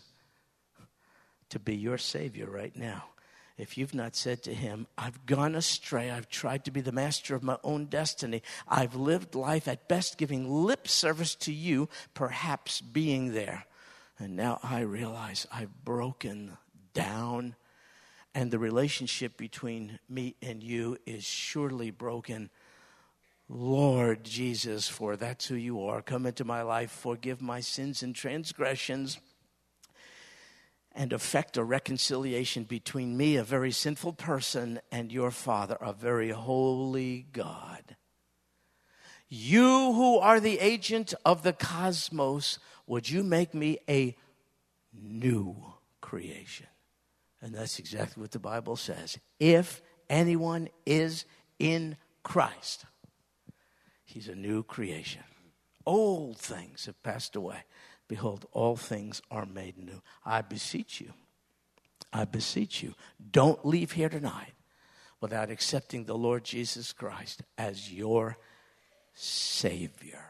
to 1.49 1.59
be 1.59 1.75
your 1.75 1.99
Savior 1.99 2.49
right 2.49 2.75
now, 2.75 3.03
if 3.59 3.77
you've 3.77 3.93
not 3.93 4.15
said 4.15 4.41
to 4.41 4.55
Him, 4.55 4.87
I've 4.97 5.23
gone 5.27 5.53
astray, 5.53 6.09
I've 6.09 6.29
tried 6.29 6.65
to 6.65 6.71
be 6.71 6.81
the 6.81 6.91
master 6.91 7.35
of 7.35 7.43
my 7.43 7.57
own 7.63 7.85
destiny, 7.85 8.41
I've 8.67 8.95
lived 8.95 9.35
life 9.35 9.67
at 9.67 9.87
best 9.87 10.17
giving 10.17 10.49
lip 10.49 10.87
service 10.87 11.35
to 11.35 11.53
you, 11.53 11.89
perhaps 12.15 12.81
being 12.81 13.33
there. 13.33 13.65
And 14.17 14.35
now 14.35 14.59
I 14.63 14.79
realize 14.79 15.45
I've 15.51 15.85
broken 15.85 16.57
down, 16.95 17.55
and 18.33 18.49
the 18.49 18.57
relationship 18.57 19.37
between 19.37 19.99
me 20.09 20.35
and 20.41 20.63
you 20.63 20.97
is 21.05 21.23
surely 21.23 21.91
broken 21.91 22.49
Lord 23.51 24.23
Jesus, 24.23 24.87
for 24.87 25.15
that's 25.15 25.47
who 25.47 25.55
you 25.55 25.83
are. 25.83 26.03
Come 26.03 26.27
into 26.27 26.45
my 26.45 26.61
life, 26.61 26.91
forgive 26.91 27.41
my 27.41 27.61
sins 27.61 28.03
and 28.03 28.13
transgressions, 28.15 29.19
and 30.93 31.11
effect 31.11 31.57
a 31.57 31.63
reconciliation 31.63 32.63
between 32.63 33.17
me, 33.17 33.37
a 33.37 33.43
very 33.43 33.71
sinful 33.71 34.13
person, 34.13 34.79
and 34.91 35.11
your 35.11 35.31
Father, 35.31 35.77
a 35.81 35.93
very 35.93 36.29
holy 36.29 37.25
God. 37.33 37.95
You 39.27 39.93
who 39.93 40.17
are 40.17 40.39
the 40.39 40.59
agent 40.59 41.15
of 41.25 41.41
the 41.41 41.53
cosmos, 41.53 42.59
would 42.85 43.09
you 43.09 43.23
make 43.23 43.55
me 43.55 43.79
a 43.89 44.15
new 44.93 45.55
creation? 46.01 46.67
And 47.41 47.53
that's 47.53 47.79
exactly 47.79 48.21
what 48.21 48.31
the 48.31 48.39
Bible 48.39 48.75
says. 48.75 49.17
If 49.39 49.81
anyone 50.09 50.69
is 50.85 51.25
in 51.57 51.97
Christ, 52.23 52.85
He's 54.09 54.27
a 54.27 54.33
new 54.33 54.63
creation. 54.63 55.21
Old 55.85 56.39
things 56.39 56.87
have 56.87 57.01
passed 57.03 57.35
away. 57.35 57.59
Behold, 58.07 58.47
all 58.51 58.75
things 58.75 59.21
are 59.29 59.45
made 59.45 59.77
new. 59.77 60.01
I 60.25 60.41
beseech 60.41 60.99
you, 60.99 61.13
I 62.11 62.25
beseech 62.25 62.81
you, 62.81 62.95
don't 63.31 63.63
leave 63.63 63.91
here 63.91 64.09
tonight 64.09 64.53
without 65.21 65.51
accepting 65.51 66.05
the 66.05 66.17
Lord 66.17 66.43
Jesus 66.43 66.91
Christ 66.91 67.43
as 67.55 67.93
your 67.93 68.39
Savior. 69.13 70.25